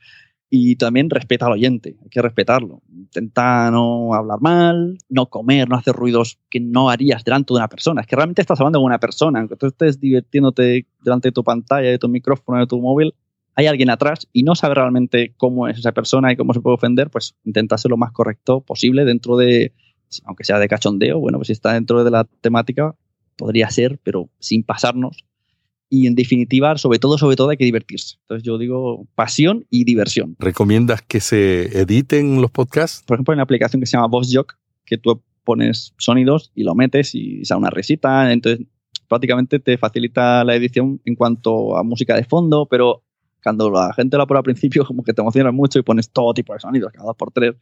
y 0.54 0.76
también 0.76 1.08
respeta 1.08 1.46
al 1.46 1.52
oyente, 1.52 1.96
hay 2.02 2.10
que 2.10 2.20
respetarlo. 2.20 2.82
Intenta 2.92 3.70
no 3.70 4.12
hablar 4.12 4.38
mal, 4.42 4.98
no 5.08 5.30
comer, 5.30 5.66
no 5.66 5.76
hacer 5.76 5.94
ruidos 5.94 6.38
que 6.50 6.60
no 6.60 6.90
harías 6.90 7.24
delante 7.24 7.54
de 7.54 7.56
una 7.56 7.68
persona. 7.68 8.02
Es 8.02 8.06
que 8.06 8.16
realmente 8.16 8.42
estás 8.42 8.60
hablando 8.60 8.78
con 8.78 8.84
una 8.84 9.00
persona, 9.00 9.40
aunque 9.40 9.56
tú 9.56 9.68
estés 9.68 9.98
divirtiéndote 9.98 10.86
delante 11.02 11.28
de 11.28 11.32
tu 11.32 11.42
pantalla, 11.42 11.88
de 11.88 11.98
tu 11.98 12.10
micrófono, 12.10 12.58
de 12.58 12.66
tu 12.66 12.78
móvil, 12.82 13.14
hay 13.54 13.64
alguien 13.64 13.88
atrás 13.88 14.28
y 14.30 14.42
no 14.42 14.54
sabe 14.54 14.74
realmente 14.74 15.32
cómo 15.38 15.68
es 15.68 15.78
esa 15.78 15.92
persona 15.92 16.30
y 16.30 16.36
cómo 16.36 16.52
se 16.52 16.60
puede 16.60 16.74
ofender, 16.74 17.08
pues 17.08 17.34
intenta 17.44 17.78
ser 17.78 17.90
lo 17.90 17.96
más 17.96 18.12
correcto 18.12 18.60
posible 18.60 19.06
dentro 19.06 19.38
de, 19.38 19.72
aunque 20.26 20.44
sea 20.44 20.58
de 20.58 20.68
cachondeo, 20.68 21.18
bueno, 21.18 21.38
pues 21.38 21.46
si 21.46 21.54
está 21.54 21.72
dentro 21.72 22.04
de 22.04 22.10
la 22.10 22.24
temática, 22.42 22.94
podría 23.38 23.70
ser, 23.70 23.98
pero 24.04 24.28
sin 24.38 24.64
pasarnos 24.64 25.24
y 25.94 26.06
en 26.06 26.14
definitiva, 26.14 26.78
sobre 26.78 26.98
todo, 26.98 27.18
sobre 27.18 27.36
todo 27.36 27.50
hay 27.50 27.58
que 27.58 27.66
divertirse. 27.66 28.16
Entonces 28.22 28.42
yo 28.44 28.56
digo 28.56 29.06
pasión 29.14 29.66
y 29.68 29.84
diversión. 29.84 30.36
¿Recomiendas 30.38 31.02
que 31.02 31.20
se 31.20 31.64
editen 31.78 32.40
los 32.40 32.50
podcasts? 32.50 33.04
Por 33.06 33.16
ejemplo, 33.16 33.32
hay 33.32 33.36
una 33.36 33.42
aplicación 33.42 33.78
que 33.78 33.84
se 33.84 33.98
llama 33.98 34.06
VoxJock, 34.06 34.54
que 34.86 34.96
tú 34.96 35.22
pones 35.44 35.92
sonidos 35.98 36.50
y 36.54 36.62
lo 36.62 36.74
metes 36.74 37.14
y 37.14 37.44
sale 37.44 37.58
una 37.58 37.68
risita, 37.68 38.32
entonces 38.32 38.66
prácticamente 39.06 39.58
te 39.58 39.76
facilita 39.76 40.42
la 40.44 40.54
edición 40.54 40.98
en 41.04 41.14
cuanto 41.14 41.76
a 41.76 41.82
música 41.82 42.16
de 42.16 42.24
fondo, 42.24 42.66
pero 42.70 43.02
cuando 43.44 43.70
la 43.70 43.92
gente 43.92 44.16
lo 44.16 44.26
prueba 44.26 44.38
al 44.38 44.44
principio 44.44 44.84
como 44.86 45.02
que 45.02 45.12
te 45.12 45.20
emociona 45.20 45.52
mucho 45.52 45.78
y 45.78 45.82
pones 45.82 46.08
todo 46.08 46.32
tipo 46.32 46.54
de 46.54 46.60
sonidos 46.60 46.90
cada 46.90 47.04
dos 47.04 47.16
por 47.16 47.32
tres, 47.32 47.52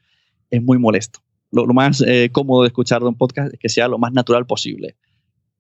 es 0.51 0.62
muy 0.62 0.79
molesto. 0.79 1.19
Lo, 1.51 1.66
más 1.66 2.01
eh, 2.07 2.31
cómodo 2.31 2.62
de 2.62 2.69
escuchar 2.69 3.03
de 3.03 3.09
un 3.09 3.16
podcast 3.16 3.53
es 3.53 3.59
que 3.59 3.69
sea 3.69 3.88
lo 3.88 3.99
más 3.99 4.12
natural 4.12 4.47
posible. 4.47 4.95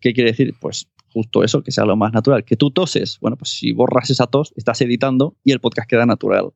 ¿Qué 0.00 0.12
quiere 0.12 0.30
decir? 0.30 0.54
Pues 0.60 0.88
justo 1.12 1.42
eso, 1.44 1.62
que 1.62 1.72
sea 1.72 1.84
lo 1.84 1.96
más 1.96 2.12
natural. 2.12 2.44
Que 2.44 2.56
tú 2.56 2.70
toses, 2.70 3.18
bueno, 3.20 3.36
pues 3.36 3.50
si 3.50 3.72
borras 3.72 4.10
esa 4.10 4.26
tos, 4.26 4.52
estás 4.56 4.80
editando 4.80 5.36
y 5.44 5.52
el 5.52 5.60
podcast 5.60 5.88
queda 5.88 6.06
natural. 6.06 6.50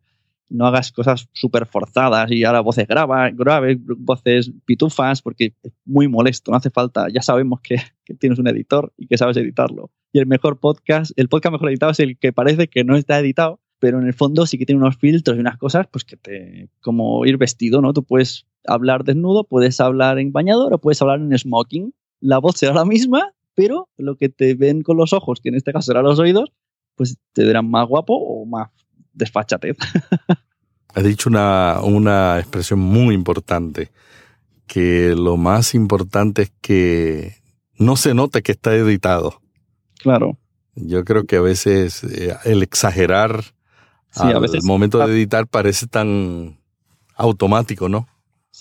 No 0.48 0.66
hagas 0.66 0.92
cosas 0.92 1.28
súper 1.32 1.66
forzadas 1.66 2.30
y 2.30 2.44
ahora 2.44 2.60
voces 2.60 2.86
grava, 2.86 3.30
graves, 3.30 3.78
voces 3.80 4.52
pitufas, 4.64 5.22
porque 5.22 5.54
es 5.62 5.72
muy 5.84 6.06
molesto, 6.06 6.50
no 6.50 6.56
hace 6.56 6.70
falta. 6.70 7.06
Ya 7.12 7.22
sabemos 7.22 7.60
que, 7.60 7.76
que, 8.04 8.14
tienes 8.14 8.38
un 8.38 8.46
editor 8.46 8.92
y 8.96 9.06
que 9.06 9.18
sabes 9.18 9.36
editarlo. 9.36 9.90
Y 10.12 10.18
el 10.18 10.26
mejor 10.26 10.60
podcast, 10.60 11.12
el 11.16 11.28
podcast 11.28 11.52
mejor 11.52 11.70
editado 11.70 11.92
es 11.92 12.00
el 12.00 12.18
que 12.18 12.32
parece 12.32 12.68
que 12.68 12.84
no 12.84 12.96
está 12.96 13.18
editado, 13.18 13.60
pero 13.80 14.00
en 14.00 14.06
el 14.06 14.14
fondo 14.14 14.46
sí 14.46 14.58
que 14.58 14.66
tiene 14.66 14.80
unos 14.80 14.96
filtros 14.96 15.36
y 15.36 15.40
unas 15.40 15.58
cosas, 15.58 15.86
pues 15.90 16.04
que 16.04 16.16
te. 16.16 16.70
como 16.80 17.26
ir 17.26 17.36
vestido, 17.36 17.80
¿no? 17.80 17.92
Tú 17.92 18.04
puedes 18.04 18.46
hablar 18.66 19.04
desnudo, 19.04 19.44
puedes 19.44 19.80
hablar 19.80 20.18
en 20.18 20.32
bañador 20.32 20.72
o 20.72 20.78
puedes 20.78 21.02
hablar 21.02 21.20
en 21.20 21.36
smoking. 21.36 21.94
La 22.20 22.38
voz 22.38 22.56
será 22.56 22.72
la 22.72 22.84
misma, 22.84 23.33
pero 23.54 23.88
lo 23.96 24.16
que 24.16 24.28
te 24.28 24.54
ven 24.54 24.82
con 24.82 24.96
los 24.96 25.12
ojos, 25.12 25.40
que 25.42 25.48
en 25.48 25.54
este 25.54 25.72
caso 25.72 25.86
serán 25.86 26.04
los 26.04 26.18
oídos, 26.18 26.50
pues 26.96 27.18
te 27.32 27.44
verán 27.44 27.70
más 27.70 27.86
guapo 27.88 28.14
o 28.16 28.46
más 28.46 28.68
desfachatez. 29.12 29.76
Has 30.94 31.04
dicho 31.04 31.28
una, 31.28 31.80
una 31.82 32.38
expresión 32.38 32.78
muy 32.78 33.14
importante, 33.14 33.90
que 34.66 35.14
lo 35.16 35.36
más 35.36 35.74
importante 35.74 36.42
es 36.42 36.52
que 36.60 37.36
no 37.76 37.96
se 37.96 38.14
note 38.14 38.42
que 38.42 38.52
está 38.52 38.74
editado. 38.74 39.40
Claro. 39.98 40.38
Yo 40.76 41.04
creo 41.04 41.24
que 41.24 41.36
a 41.36 41.40
veces 41.40 42.04
eh, 42.04 42.34
el 42.44 42.62
exagerar 42.62 43.42
Sí, 44.10 44.22
a 44.22 44.28
al 44.36 44.40
veces- 44.42 44.64
momento 44.64 44.98
de 44.98 45.12
editar 45.12 45.46
parece 45.48 45.88
tan 45.88 46.58
automático, 47.16 47.88
¿no? 47.88 48.06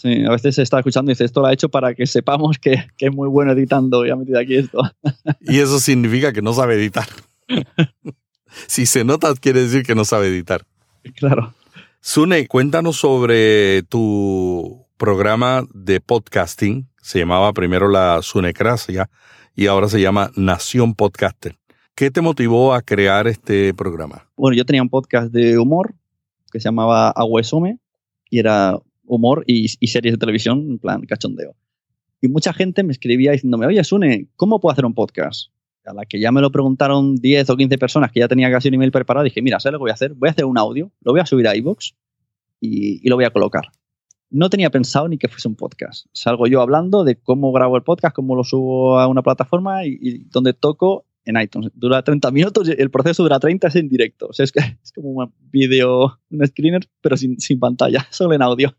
Sí, 0.03 0.25
a 0.25 0.31
veces 0.31 0.55
se 0.55 0.63
está 0.63 0.79
escuchando 0.79 1.11
y 1.11 1.13
dice, 1.13 1.23
esto 1.23 1.39
lo 1.39 1.47
ha 1.47 1.53
hecho 1.53 1.69
para 1.69 1.95
que 1.95 2.05
sepamos 2.05 2.57
que, 2.59 2.87
que 2.97 3.05
es 3.05 3.13
muy 3.13 3.29
bueno 3.29 3.53
editando 3.53 4.05
y 4.05 4.09
ha 4.09 4.17
metido 4.17 4.37
aquí 4.37 4.55
esto. 4.55 4.81
Y 5.39 5.59
eso 5.59 5.79
significa 5.79 6.33
que 6.33 6.41
no 6.41 6.51
sabe 6.51 6.75
editar. 6.75 7.07
si 8.67 8.85
se 8.85 9.05
nota, 9.05 9.33
quiere 9.35 9.61
decir 9.61 9.83
que 9.83 9.95
no 9.95 10.03
sabe 10.03 10.27
editar. 10.27 10.65
claro. 11.15 11.53
Sune, 12.01 12.47
cuéntanos 12.49 12.97
sobre 12.97 13.83
tu 13.83 14.85
programa 14.97 15.63
de 15.73 16.01
podcasting. 16.01 16.89
Se 17.01 17.19
llamaba 17.19 17.53
primero 17.53 17.87
la 17.87 18.21
Sunecracia 18.21 19.09
y 19.55 19.67
ahora 19.67 19.87
se 19.87 20.01
llama 20.01 20.31
Nación 20.35 20.95
Podcaster. 20.95 21.55
¿Qué 21.95 22.11
te 22.11 22.19
motivó 22.19 22.73
a 22.73 22.81
crear 22.81 23.27
este 23.27 23.73
programa? 23.73 24.27
Bueno, 24.35 24.57
yo 24.57 24.65
tenía 24.65 24.81
un 24.81 24.89
podcast 24.89 25.31
de 25.31 25.57
humor 25.57 25.95
que 26.51 26.59
se 26.59 26.65
llamaba 26.65 27.09
Aguesome 27.11 27.79
y 28.29 28.39
era 28.39 28.77
humor 29.15 29.43
y, 29.47 29.65
y 29.79 29.87
series 29.87 30.13
de 30.13 30.17
televisión 30.17 30.71
en 30.71 30.79
plan 30.79 31.01
cachondeo. 31.01 31.55
Y 32.21 32.29
mucha 32.29 32.53
gente 32.53 32.83
me 32.83 32.93
escribía 32.93 33.31
diciéndome, 33.33 33.65
oye, 33.65 33.83
Sune, 33.83 34.29
¿cómo 34.35 34.59
puedo 34.61 34.71
hacer 34.71 34.85
un 34.85 34.93
podcast? 34.93 35.51
A 35.85 35.93
la 35.93 36.05
que 36.05 36.19
ya 36.19 36.31
me 36.31 36.39
lo 36.39 36.51
preguntaron 36.51 37.15
10 37.15 37.49
o 37.49 37.57
15 37.57 37.77
personas 37.77 38.11
que 38.11 38.21
ya 38.21 38.29
tenía 38.29 38.49
casi 38.49 38.69
un 38.69 38.75
email 38.75 38.91
preparado, 38.91 39.25
dije, 39.25 39.41
mira, 39.41 39.59
¿sabes 39.59 39.73
lo 39.73 39.79
que 39.79 39.83
voy 39.83 39.91
a 39.91 39.95
hacer? 39.95 40.13
Voy 40.13 40.29
a 40.29 40.31
hacer 40.31 40.45
un 40.45 40.57
audio, 40.57 40.89
lo 41.01 41.11
voy 41.11 41.19
a 41.19 41.25
subir 41.25 41.47
a 41.49 41.55
iVoox 41.57 41.91
y, 42.61 43.05
y 43.05 43.09
lo 43.09 43.17
voy 43.17 43.25
a 43.25 43.31
colocar. 43.31 43.65
No 44.29 44.49
tenía 44.49 44.69
pensado 44.69 45.09
ni 45.09 45.17
que 45.17 45.27
fuese 45.27 45.49
un 45.49 45.55
podcast. 45.55 46.05
Salgo 46.13 46.47
yo 46.47 46.61
hablando 46.61 47.03
de 47.03 47.17
cómo 47.17 47.51
grabo 47.51 47.75
el 47.75 47.83
podcast, 47.83 48.15
cómo 48.15 48.35
lo 48.35 48.45
subo 48.45 48.99
a 48.99 49.07
una 49.07 49.21
plataforma 49.21 49.85
y, 49.85 49.97
y 50.01 50.23
donde 50.29 50.53
toco 50.53 51.05
en 51.25 51.39
iTunes. 51.39 51.71
Dura 51.75 52.03
30 52.03 52.31
minutos, 52.31 52.69
el 52.69 52.89
proceso 52.89 53.23
dura 53.23 53.39
30, 53.39 53.67
es 53.67 53.75
en 53.75 53.89
directo. 53.89 54.27
O 54.27 54.33
sea, 54.33 54.45
es, 54.45 54.53
es 54.55 54.91
como 54.91 55.09
un 55.09 55.33
vídeo, 55.51 56.19
un 56.29 56.47
screener, 56.47 56.87
pero 57.01 57.17
sin, 57.17 57.39
sin 57.39 57.59
pantalla, 57.59 58.07
solo 58.11 58.33
en 58.33 58.41
audio. 58.41 58.75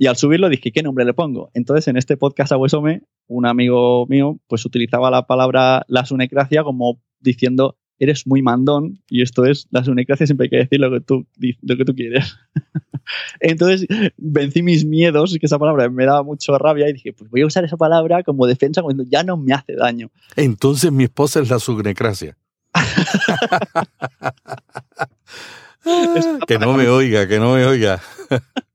Y 0.00 0.06
al 0.06 0.16
subirlo 0.16 0.48
dije, 0.48 0.70
¿qué 0.70 0.84
nombre 0.84 1.04
le 1.04 1.12
pongo? 1.12 1.50
Entonces, 1.54 1.88
en 1.88 1.96
este 1.96 2.16
podcast 2.16 2.52
Abuesome, 2.52 3.02
un 3.26 3.46
amigo 3.46 4.06
mío, 4.06 4.38
pues 4.46 4.64
utilizaba 4.64 5.10
la 5.10 5.26
palabra 5.26 5.84
la 5.88 6.06
sunecracia 6.06 6.62
como 6.62 7.02
diciendo, 7.18 7.76
eres 7.98 8.24
muy 8.24 8.40
mandón, 8.40 9.02
y 9.08 9.22
esto 9.22 9.44
es, 9.44 9.66
la 9.70 9.82
sunecracia 9.82 10.24
siempre 10.24 10.44
hay 10.44 10.50
que 10.50 10.58
decir 10.58 10.78
lo 10.78 10.92
que 10.92 11.00
tú, 11.00 11.26
lo 11.62 11.76
que 11.76 11.84
tú 11.84 11.96
quieres. 11.96 12.36
Entonces, 13.40 13.88
vencí 14.16 14.62
mis 14.62 14.84
miedos, 14.84 15.36
que 15.38 15.46
esa 15.46 15.58
palabra 15.58 15.90
me 15.90 16.06
daba 16.06 16.22
mucho 16.22 16.56
rabia, 16.58 16.88
y 16.88 16.92
dije, 16.92 17.12
pues 17.12 17.28
voy 17.28 17.40
a 17.40 17.46
usar 17.46 17.64
esa 17.64 17.76
palabra 17.76 18.22
como 18.22 18.46
defensa 18.46 18.82
cuando 18.82 19.02
ya 19.02 19.24
no 19.24 19.36
me 19.36 19.52
hace 19.52 19.74
daño. 19.74 20.12
Entonces 20.36 20.92
mi 20.92 21.02
esposa 21.04 21.40
es 21.40 21.50
la 21.50 21.58
Sunecracia. 21.58 22.36
que 26.46 26.58
no 26.60 26.74
me 26.74 26.88
oiga, 26.88 27.26
que 27.26 27.40
no 27.40 27.54
me 27.54 27.64
oiga. 27.64 28.00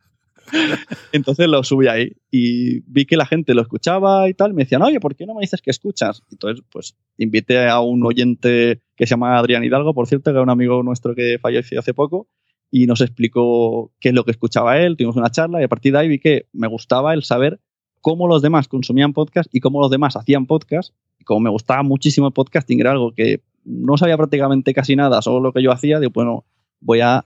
Entonces 1.12 1.48
lo 1.48 1.64
subí 1.64 1.88
ahí 1.88 2.14
y 2.32 2.82
vi 2.82 3.06
que 3.06 3.18
la 3.18 3.26
gente 3.26 3.54
lo 3.54 3.62
escuchaba 3.62 4.30
y 4.30 4.34
tal. 4.34 4.54
Me 4.54 4.64
decían, 4.64 4.82
oye, 4.82 5.00
¿por 5.00 5.16
qué 5.16 5.26
no 5.26 5.36
me 5.36 5.42
dices 5.42 5.62
que 5.62 5.72
escuchas? 5.72 6.22
Entonces, 6.32 6.64
pues 6.72 6.96
invité 7.18 7.68
a 7.68 7.80
un 7.80 8.06
oyente 8.06 8.82
que 8.96 9.06
se 9.06 9.12
llama 9.12 9.38
Adrián 9.38 9.64
Hidalgo, 9.64 9.94
por 9.94 10.08
cierto, 10.08 10.32
que 10.32 10.36
era 10.36 10.44
un 10.44 10.50
amigo 10.50 10.84
nuestro 10.84 11.16
que 11.16 11.38
falleció 11.42 11.80
hace 11.80 11.94
poco, 11.94 12.28
y 12.72 12.88
nos 12.88 13.02
explicó 13.02 13.92
qué 14.00 14.10
es 14.10 14.16
lo 14.16 14.24
que 14.24 14.32
escuchaba 14.32 14.80
él. 14.80 14.98
Tuvimos 14.98 15.16
una 15.16 15.30
charla 15.30 15.62
y 15.62 15.64
a 15.64 15.68
partir 15.68 15.94
de 15.94 16.00
ahí 16.00 16.08
vi 16.08 16.20
que 16.20 16.48
me 16.54 16.68
gustaba 16.68 17.14
el 17.14 17.24
saber 17.24 17.60
cómo 18.02 18.28
los 18.28 18.42
demás 18.42 18.68
consumían 18.68 19.14
podcast 19.14 19.54
y 19.54 19.60
cómo 19.60 19.80
los 19.80 19.92
demás 19.92 20.16
hacían 20.16 20.48
podcast. 20.48 20.94
Y 21.20 21.24
como 21.24 21.40
me 21.40 21.50
gustaba 21.50 21.84
muchísimo 21.84 22.28
el 22.28 22.34
podcasting, 22.34 22.80
era 22.80 22.92
algo 22.92 23.14
que 23.14 23.42
no 23.64 23.98
sabía 23.98 24.18
prácticamente 24.18 24.74
casi 24.74 24.96
nada, 24.96 25.22
solo 25.22 25.40
lo 25.40 25.54
que 25.54 25.62
yo 25.64 25.72
hacía, 25.72 26.00
digo, 26.00 26.12
bueno, 26.14 26.46
voy 26.80 27.00
a 27.00 27.26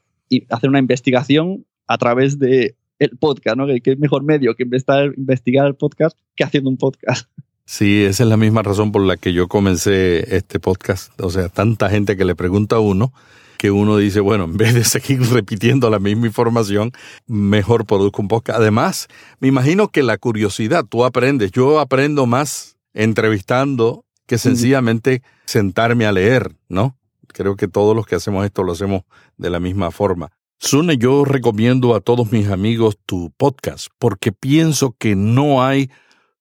hacer 0.49 0.69
una 0.69 0.79
investigación 0.79 1.65
a 1.87 1.97
través 1.97 2.37
de 2.39 2.75
el 2.99 3.17
podcast, 3.17 3.57
¿no? 3.57 3.67
Que, 3.67 3.81
que 3.81 3.91
es 3.93 3.99
mejor 3.99 4.23
medio 4.23 4.55
que 4.55 4.63
investigar, 4.63 5.13
investigar 5.17 5.67
el 5.67 5.75
podcast 5.75 6.17
que 6.36 6.43
haciendo 6.43 6.69
un 6.69 6.77
podcast. 6.77 7.29
Sí, 7.65 8.03
esa 8.03 8.23
es 8.23 8.29
la 8.29 8.38
misma 8.38 8.62
razón 8.62 8.91
por 8.91 9.01
la 9.01 9.17
que 9.17 9.33
yo 9.33 9.47
comencé 9.47 10.36
este 10.38 10.60
podcast. 10.60 11.12
O 11.19 11.29
sea, 11.29 11.49
tanta 11.49 11.89
gente 11.89 12.15
que 12.15 12.23
le 12.23 12.36
pregunta 12.36 12.77
a 12.77 12.79
uno 12.79 13.12
que 13.57 13.71
uno 13.71 13.97
dice, 13.97 14.19
bueno, 14.19 14.45
en 14.45 14.55
vez 14.55 14.73
de 14.73 14.83
seguir 14.83 15.21
repitiendo 15.33 15.89
la 15.89 15.99
misma 15.99 16.27
información, 16.27 16.91
mejor 17.25 17.86
produzco 17.86 18.21
un 18.21 18.27
podcast. 18.27 18.60
Además, 18.60 19.07
me 19.39 19.47
imagino 19.47 19.89
que 19.89 20.03
la 20.03 20.17
curiosidad, 20.17 20.86
tú 20.88 21.03
aprendes. 21.03 21.51
Yo 21.51 21.79
aprendo 21.79 22.25
más 22.25 22.77
entrevistando 22.93 24.05
que 24.25 24.38
sencillamente 24.38 25.21
sentarme 25.45 26.05
a 26.05 26.12
leer, 26.12 26.55
¿no? 26.69 26.97
Creo 27.27 27.55
que 27.55 27.67
todos 27.67 27.95
los 27.95 28.05
que 28.05 28.15
hacemos 28.15 28.45
esto 28.45 28.63
lo 28.63 28.73
hacemos 28.73 29.03
de 29.38 29.49
la 29.49 29.60
misma 29.60 29.91
forma. 29.91 30.31
Sune, 30.59 30.97
yo 30.97 31.23
recomiendo 31.23 31.93
a 31.93 32.01
todos 32.01 32.31
mis 32.31 32.47
amigos 32.49 32.97
tu 33.05 33.31
podcast 33.37 33.89
porque 33.99 34.31
pienso 34.31 34.95
que 34.97 35.15
no 35.15 35.63
hay 35.63 35.91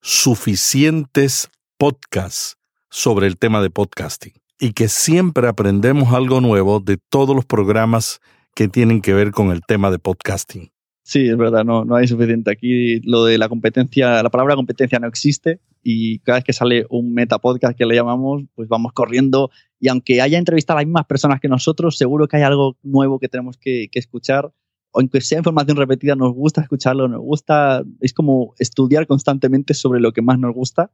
suficientes 0.01 1.51
podcasts 1.77 2.57
sobre 2.89 3.27
el 3.27 3.37
tema 3.37 3.61
de 3.61 3.69
podcasting 3.69 4.33
y 4.59 4.73
que 4.73 4.89
siempre 4.89 5.49
aprendemos 5.49 6.15
algo 6.15 6.41
nuevo 6.41 6.81
de 6.81 6.97
todos 6.97 7.37
los 7.37 7.45
programas 7.45 8.21
que 8.55 8.69
tienen 8.69 9.03
que 9.03 9.13
ver 9.13 9.33
con 9.33 9.51
el 9.51 9.61
tema 9.61 9.91
de 9.91 9.99
podcasting. 9.99 10.71
Sí, 11.03 11.29
es 11.29 11.37
verdad, 11.37 11.65
no, 11.65 11.85
hay 11.95 12.09
suficiente. 12.09 12.51
Aquí 12.51 13.01
lo 13.03 13.27
de 13.27 13.37
la 13.37 13.51
competencia, 13.51 14.23
la 14.23 14.31
palabra 14.31 14.57
competencia 14.57 14.99
no 14.99 15.07
existe 15.07 15.61
y 15.83 16.21
cada 16.21 16.39
vez 16.39 16.45
que 16.45 16.53
sale 16.55 16.87
un 16.89 17.13
metapodcast 17.13 17.77
que 17.77 17.85
le 17.85 17.95
llamamos, 17.95 18.45
pues 18.55 18.67
vamos 18.67 18.93
corriendo 18.93 19.51
y 19.79 19.89
aunque 19.89 20.21
haya 20.21 20.39
entrevistado 20.39 20.79
a 20.79 20.83
las 20.83 20.87
mismas 20.87 21.07
personas 21.07 21.41
que 21.41 21.49
nosotros, 21.49 21.97
seguro 21.97 22.29
que 22.29 22.39
hay 22.39 22.43
algo 22.43 22.77
nuevo 22.83 23.19
que 23.19 23.29
tenemos 23.29 23.57
que, 23.57 23.89
que 23.91 23.99
escuchar. 23.99 24.53
Aunque 24.95 25.21
sea 25.21 25.39
información 25.39 25.77
repetida, 25.77 26.17
nos 26.17 26.33
gusta 26.33 26.63
escucharlo, 26.63 27.07
nos 27.07 27.21
gusta, 27.21 27.85
es 28.01 28.15
como 28.15 28.55
estudiar 28.59 29.07
constantemente 29.07 29.75
sobre 29.75 30.01
lo 30.01 30.13
que 30.13 30.23
más 30.23 30.39
nos 30.39 30.55
gusta 30.55 30.91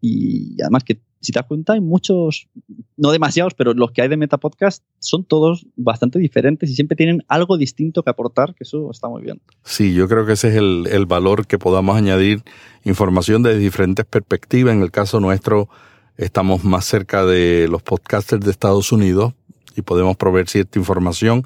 y 0.00 0.56
además 0.62 0.84
que 0.84 1.00
si 1.20 1.32
te 1.32 1.38
das 1.38 1.46
cuenta 1.46 1.74
hay 1.74 1.80
muchos, 1.80 2.48
no 2.96 3.10
demasiados, 3.10 3.52
pero 3.54 3.74
los 3.74 3.90
que 3.92 4.00
hay 4.00 4.08
de 4.08 4.16
Metapodcast 4.16 4.82
son 4.98 5.24
todos 5.24 5.66
bastante 5.76 6.18
diferentes 6.18 6.70
y 6.70 6.74
siempre 6.74 6.96
tienen 6.96 7.22
algo 7.28 7.58
distinto 7.58 8.02
que 8.02 8.10
aportar, 8.10 8.54
que 8.54 8.64
eso 8.64 8.90
está 8.90 9.08
muy 9.08 9.22
bien. 9.22 9.42
Sí, 9.62 9.92
yo 9.92 10.08
creo 10.08 10.24
que 10.24 10.32
ese 10.32 10.48
es 10.48 10.54
el, 10.54 10.86
el 10.90 11.04
valor 11.04 11.46
que 11.46 11.58
podamos 11.58 11.96
añadir, 11.96 12.42
información 12.84 13.42
de 13.42 13.58
diferentes 13.58 14.06
perspectivas. 14.06 14.74
En 14.74 14.82
el 14.82 14.90
caso 14.90 15.20
nuestro, 15.20 15.68
estamos 16.16 16.64
más 16.64 16.84
cerca 16.84 17.24
de 17.24 17.68
los 17.68 17.82
podcasters 17.82 18.44
de 18.44 18.50
Estados 18.50 18.92
Unidos 18.92 19.34
y 19.76 19.82
podemos 19.82 20.16
proveer 20.16 20.48
cierta 20.48 20.78
información. 20.78 21.44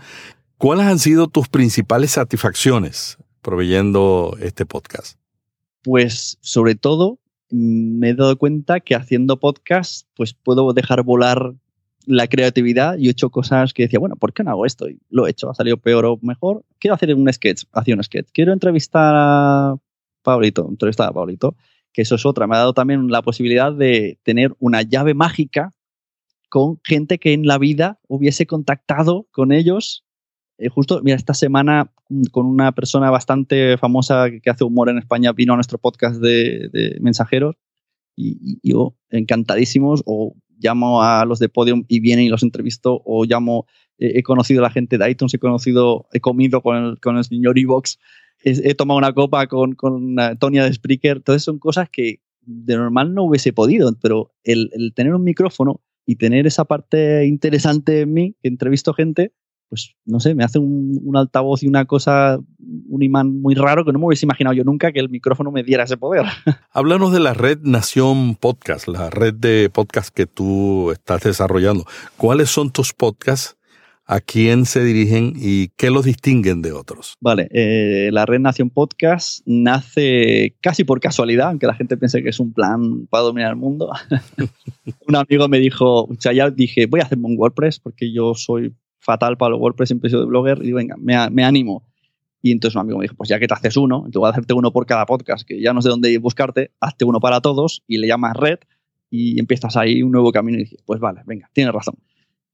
¿Cuáles 0.59 0.87
han 0.87 0.99
sido 0.99 1.29
tus 1.29 1.49
principales 1.49 2.13
satisfacciones 2.13 3.19
proveyendo 3.43 4.37
este 4.41 4.67
podcast? 4.67 5.19
Pues 5.83 6.39
sobre 6.41 6.75
todo 6.75 7.19
mm, 7.51 7.99
me 7.99 8.11
he 8.11 8.15
dado 8.15 8.37
cuenta 8.39 8.81
que 8.81 8.95
haciendo 8.95 9.39
podcast 9.39 10.07
pues 10.17 10.35
puedo 10.35 10.73
dejar 10.73 11.03
volar 11.03 11.55
la 12.07 12.29
creatividad 12.29 12.99
y 12.99 13.09
he 13.09 13.11
hecho 13.11 13.31
cosas 13.31 13.73
que 13.73 13.85
decía, 13.85 13.99
bueno, 13.99 14.17
¿por 14.17 14.33
qué 14.33 14.45
no 14.45 14.51
hago 14.51 14.67
esto? 14.67 14.89
Y 14.89 14.99
lo 15.11 15.27
he 15.27 15.31
hecho, 15.31 15.51
ha 15.51 15.55
salido 15.55 15.77
peor 15.77 16.05
o 16.05 16.19
mejor. 16.23 16.65
Quiero 16.79 16.95
hacer 16.95 17.15
un 17.15 17.33
sketch, 17.33 17.65
hacía 17.73 17.95
un 17.95 18.03
sketch. 18.03 18.29
Quiero 18.33 18.53
entrevistar 18.53 19.15
a 19.17 19.77
Pablito, 20.23 20.67
entrevistar 20.69 21.09
a 21.09 21.13
Pablito, 21.13 21.57
que 21.95 22.03
eso 22.03 22.17
es 22.17 22.27
otra. 22.27 22.47
Me 22.47 22.57
ha 22.57 22.59
dado 22.59 22.75
también 22.75 23.09
la 23.09 23.23
posibilidad 23.23 23.73
de 23.73 24.19
tener 24.25 24.55
una 24.59 24.83
llave 24.83 25.15
mágica 25.15 25.71
con 26.51 26.79
gente 26.85 27.19
que 27.19 27.33
en 27.33 27.47
la 27.47 27.57
vida 27.57 27.99
hubiese 28.09 28.47
contactado 28.47 29.27
con 29.31 29.53
ellos. 29.53 30.05
Eh, 30.59 30.69
justo, 30.69 31.01
mira, 31.03 31.17
esta 31.17 31.35
semana 31.35 31.93
mm, 32.11 32.25
con 32.33 32.47
una 32.47 32.73
persona 32.73 33.11
bastante 33.11 33.79
famosa 33.79 34.27
que 34.43 34.51
hace 34.51 34.65
humor 34.65 34.91
en 34.91 34.99
España 34.99 35.33
vino 35.33 35.53
a 35.53 35.57
nuestro 35.57 35.79
podcast 35.79 36.21
de, 36.21 36.99
mensajeros 37.01 37.55
y, 38.17 38.59
yo 38.69 38.97
encantadísimos 39.11 40.03
o 40.05 40.35
llamo 40.59 41.03
a 41.03 41.25
los 41.25 41.39
de 41.39 41.49
Podium 41.49 41.85
y 41.89 42.01
vienen 42.01 42.27
y 42.27 42.29
los 42.29 42.43
entrevisto 42.43 43.03
o 43.05 43.25
llamo, 43.25 43.67
eh, 43.99 44.13
he 44.17 44.23
conocido 44.23 44.61
a 44.61 44.69
la 44.69 44.71
gente 44.71 44.99
de 44.99 45.11
iTunes, 45.11 45.35
he 45.35 45.39
conocido, 45.39 46.07
he 46.13 46.21
comido 46.21 46.61
con 46.61 46.77
el, 46.77 47.01
con 47.01 47.17
el 47.17 47.25
señor 47.25 47.59
Evox, 47.59 47.99
he, 48.45 48.75
tomado 48.75 48.99
una 48.99 49.13
copa 49.13 49.47
con, 49.47 49.75
con 49.75 50.19
uh, 50.19 50.37
Tonia 50.39 50.65
de 50.65 50.73
Spreaker, 50.73 51.19
entonces 51.19 51.43
son 51.43 51.59
cosas 51.59 51.89
que 51.91 52.21
de 52.43 52.77
normal 52.77 53.15
no 53.15 53.25
hubiese 53.25 53.53
podido, 53.53 53.91
pero 54.01 54.33
el, 54.45 54.71
el 54.75 54.93
tener 54.95 55.15
un 55.15 55.25
micrófono 55.25 55.81
y 56.07 56.17
tener 56.17 56.47
esa 56.47 56.65
parte 56.65 57.25
interesante 57.27 58.03
en 58.03 58.13
mí, 58.13 58.37
que 58.43 58.49
entrevisto 58.49 58.93
gente, 58.93 59.33
pues 59.71 59.95
no 60.05 60.21
sé, 60.21 60.35
me 60.35 60.45
hace 60.45 60.59
un, 60.59 61.01
un, 61.03 61.17
altavoz 61.17 61.63
y 61.63 61.67
una 61.67 61.87
cosa, 61.87 62.39
un 62.59 63.03
imán 63.03 63.41
muy 63.41 63.55
raro 63.55 63.85
que 63.85 63.93
no 63.93 63.99
me 63.99 64.07
hubiese 64.07 64.27
imaginado 64.27 64.55
yo 64.55 64.63
nunca 64.63 64.93
que 64.93 65.01
el 65.01 65.09
micrófono 65.09 65.51
me 65.51 65.63
diera 65.63 65.85
ese 65.85 65.97
poder. 65.97 66.27
Háblanos 66.71 67.13
de 67.13 67.21
la 67.21 67.33
red 67.33 67.61
Nación 67.63 68.37
Podcast, 68.37 68.89
la 68.89 69.09
red 69.09 69.35
de 69.35 69.71
podcast 69.73 70.15
que 70.15 70.27
tú 70.27 70.91
estás 70.91 71.23
desarrollando. 71.23 71.87
¿Cuáles 72.19 72.51
son 72.51 72.71
tus 72.71 72.93
podcasts 72.93 73.57
¿A 74.07 74.21
quién 74.21 74.67
se 74.67 74.85
dirigen 74.85 75.33
y 75.35 75.69
qué 75.77 75.91
los 75.91 76.05
distinguen 76.05 76.61
de 76.61 76.73
otros? 76.73 77.17
Vale, 77.21 77.49
eh, 77.53 78.11
la 78.13 78.27
Red 78.27 78.41
Nación 78.41 78.69
Podcast 78.69 79.41
nace 79.47 80.57
casi 80.61 80.85
por 80.85 81.01
casualidad, 81.01 81.49
aunque 81.49 81.67
la 81.67 81.75
gente 81.75 81.97
piense 81.97 82.23
que 82.23 82.29
es 82.29 82.39
un 82.39 82.53
plan 82.53 83.07
para 83.07 83.25
dominar 83.25 83.51
el 83.51 83.57
mundo. 83.57 83.91
un 85.09 85.17
amigo 85.17 85.49
me 85.49 85.59
dijo, 85.59 86.07
ya 86.21 86.51
dije, 86.51 86.85
voy 86.85 87.01
a 87.01 87.05
hacerme 87.05 87.29
un 87.29 87.39
WordPress 87.39 87.81
porque 87.81 88.13
yo 88.13 88.35
soy 88.35 88.75
fatal 88.99 89.39
para 89.39 89.53
los 89.53 89.61
WordPress, 89.61 89.89
siempre 89.89 90.11
he 90.11 90.17
de 90.17 90.25
blogger 90.27 90.63
y 90.63 90.73
venga, 90.73 90.97
me, 90.99 91.31
me 91.31 91.45
animo. 91.45 91.87
Y 92.43 92.53
entonces 92.53 92.77
un 92.77 92.83
amigo 92.83 92.99
me 92.99 93.05
dijo, 93.05 93.15
pues 93.15 93.31
ya 93.31 93.39
que 93.39 93.49
te 93.49 93.55
haces 93.55 93.79
uno, 93.79 94.07
te 94.13 94.19
voy 94.19 94.27
a 94.27 94.33
hacerte 94.33 94.53
uno 94.53 94.71
por 94.71 94.85
cada 94.85 95.07
podcast, 95.07 95.49
que 95.49 95.63
ya 95.63 95.73
no 95.73 95.81
sé 95.81 95.89
dónde 95.89 96.17
buscarte, 96.19 96.73
hazte 96.79 97.07
uno 97.07 97.21
para 97.21 97.41
todos 97.41 97.83
y 97.87 97.97
le 97.97 98.07
llamas 98.07 98.37
red 98.37 98.59
y 99.09 99.41
empiezas 99.41 99.79
ahí 99.79 100.03
un 100.03 100.13
nuevo 100.13 100.31
camino 100.31 100.59
y 100.59 100.65
dices, 100.65 100.83
pues 100.85 101.01
vale, 101.01 101.23
venga, 101.25 101.49
tienes 101.55 101.73
razón. 101.73 101.95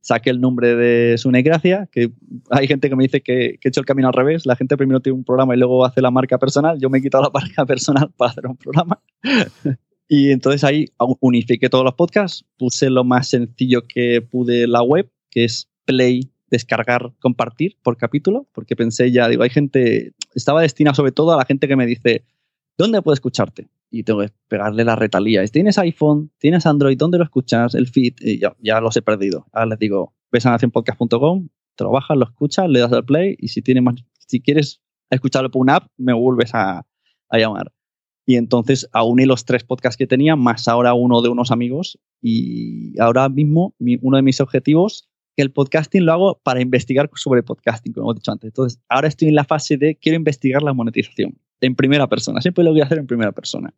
Saqué 0.00 0.30
el 0.30 0.40
nombre 0.40 0.76
de 0.76 1.18
Sune 1.18 1.42
Gracia, 1.42 1.88
que 1.92 2.10
hay 2.50 2.66
gente 2.66 2.88
que 2.88 2.96
me 2.96 3.04
dice 3.04 3.20
que, 3.20 3.58
que, 3.60 3.68
he 3.68 3.70
hecho 3.70 3.80
el 3.80 3.86
camino 3.86 4.08
al 4.08 4.14
revés, 4.14 4.46
la 4.46 4.56
gente 4.56 4.76
primero 4.76 5.00
tiene 5.00 5.18
un 5.18 5.24
programa 5.24 5.54
y 5.54 5.58
luego 5.58 5.84
hace 5.84 6.00
la 6.00 6.10
marca 6.10 6.38
personal, 6.38 6.78
yo 6.80 6.88
me 6.88 6.98
he 6.98 7.02
quitado 7.02 7.24
la 7.24 7.30
marca 7.34 7.66
personal 7.66 8.10
para 8.16 8.30
hacer 8.30 8.46
un 8.46 8.56
programa. 8.56 9.00
y 10.08 10.30
entonces 10.30 10.64
ahí 10.64 10.86
unifiqué 11.20 11.68
todos 11.68 11.84
los 11.84 11.94
podcasts, 11.94 12.44
puse 12.56 12.88
lo 12.88 13.04
más 13.04 13.28
sencillo 13.28 13.86
que 13.86 14.22
pude 14.22 14.66
la 14.66 14.82
web, 14.82 15.10
que 15.30 15.44
es 15.44 15.68
Play 15.84 16.30
descargar, 16.50 17.12
compartir 17.20 17.76
por 17.82 17.96
capítulo, 17.96 18.48
porque 18.52 18.76
pensé 18.76 19.10
ya, 19.12 19.28
digo, 19.28 19.42
hay 19.42 19.50
gente, 19.50 20.12
estaba 20.34 20.62
destinado 20.62 20.94
sobre 20.94 21.12
todo 21.12 21.32
a 21.32 21.36
la 21.36 21.44
gente 21.44 21.68
que 21.68 21.76
me 21.76 21.86
dice, 21.86 22.24
¿dónde 22.76 23.02
puedo 23.02 23.14
escucharte? 23.14 23.68
Y 23.90 24.04
tengo 24.04 24.20
que 24.20 24.30
pegarle 24.48 24.84
la 24.84 24.96
retalía. 24.96 25.44
¿Tienes 25.46 25.78
iPhone? 25.78 26.30
¿Tienes 26.38 26.64
Android? 26.66 26.96
¿Dónde 26.96 27.18
lo 27.18 27.24
escuchas? 27.24 27.74
El 27.74 27.88
feed. 27.88 28.14
Y 28.20 28.38
ya, 28.38 28.54
ya 28.60 28.80
los 28.80 28.96
he 28.96 29.02
perdido. 29.02 29.46
Ahora 29.52 29.66
les 29.66 29.78
digo, 29.78 30.14
ves 30.30 30.46
a 30.46 30.50
nacionpodcast.com, 30.50 31.48
te 31.74 31.84
lo 31.84 31.90
bajas, 31.90 32.16
lo 32.16 32.24
escuchas, 32.24 32.68
le 32.68 32.80
das 32.80 32.92
al 32.92 33.04
play 33.04 33.36
y 33.38 33.48
si, 33.48 33.62
tienes 33.62 33.82
más, 33.82 33.96
si 34.18 34.40
quieres 34.40 34.80
escucharlo 35.10 35.50
por 35.50 35.62
una 35.62 35.76
app, 35.76 35.88
me 35.96 36.12
vuelves 36.12 36.54
a, 36.54 36.86
a 37.28 37.38
llamar. 37.38 37.72
Y 38.26 38.36
entonces 38.36 38.88
auné 38.92 39.26
los 39.26 39.44
tres 39.44 39.64
podcasts 39.64 39.96
que 39.96 40.06
tenía, 40.06 40.36
más 40.36 40.68
ahora 40.68 40.94
uno 40.94 41.20
de 41.20 41.30
unos 41.30 41.50
amigos. 41.50 41.98
Y 42.22 42.98
ahora 43.00 43.28
mismo 43.28 43.74
mi, 43.78 43.98
uno 44.02 44.18
de 44.18 44.22
mis 44.22 44.40
objetivos 44.40 45.08
que 45.36 45.42
el 45.42 45.52
podcasting 45.52 46.04
lo 46.04 46.12
hago 46.12 46.40
para 46.44 46.60
investigar 46.60 47.10
sobre 47.14 47.42
podcasting, 47.42 47.92
como 47.92 48.12
he 48.12 48.14
dicho 48.14 48.30
antes. 48.30 48.48
Entonces, 48.48 48.80
ahora 48.88 49.08
estoy 49.08 49.28
en 49.28 49.34
la 49.34 49.44
fase 49.44 49.76
de 49.76 49.96
quiero 49.96 50.16
investigar 50.16 50.62
la 50.62 50.72
monetización 50.72 51.40
en 51.60 51.74
primera 51.74 52.06
persona. 52.08 52.40
Siempre 52.40 52.64
lo 52.64 52.70
voy 52.70 52.80
a 52.80 52.84
hacer 52.84 52.98
en 52.98 53.06
primera 53.06 53.32
persona. 53.32 53.74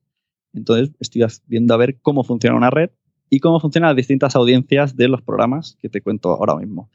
Entonces, 0.53 0.91
estoy 1.01 1.25
viendo 1.47 1.75
a 1.75 1.77
ver 1.77 1.99
cómo 2.01 2.25
funciona 2.25 2.57
una 2.57 2.71
red 2.71 2.91
y 3.31 3.41
cómo 3.41 3.61
funcionan 3.61 3.91
las 3.91 3.97
distintas 3.97 4.37
audiencias 4.37 4.97
de 4.97 5.09
los 5.09 5.23
programas 5.23 5.79
que 5.81 5.89
te 5.89 6.03
cuento 6.03 6.31
ahora 6.31 6.57
mismo. 6.57 6.91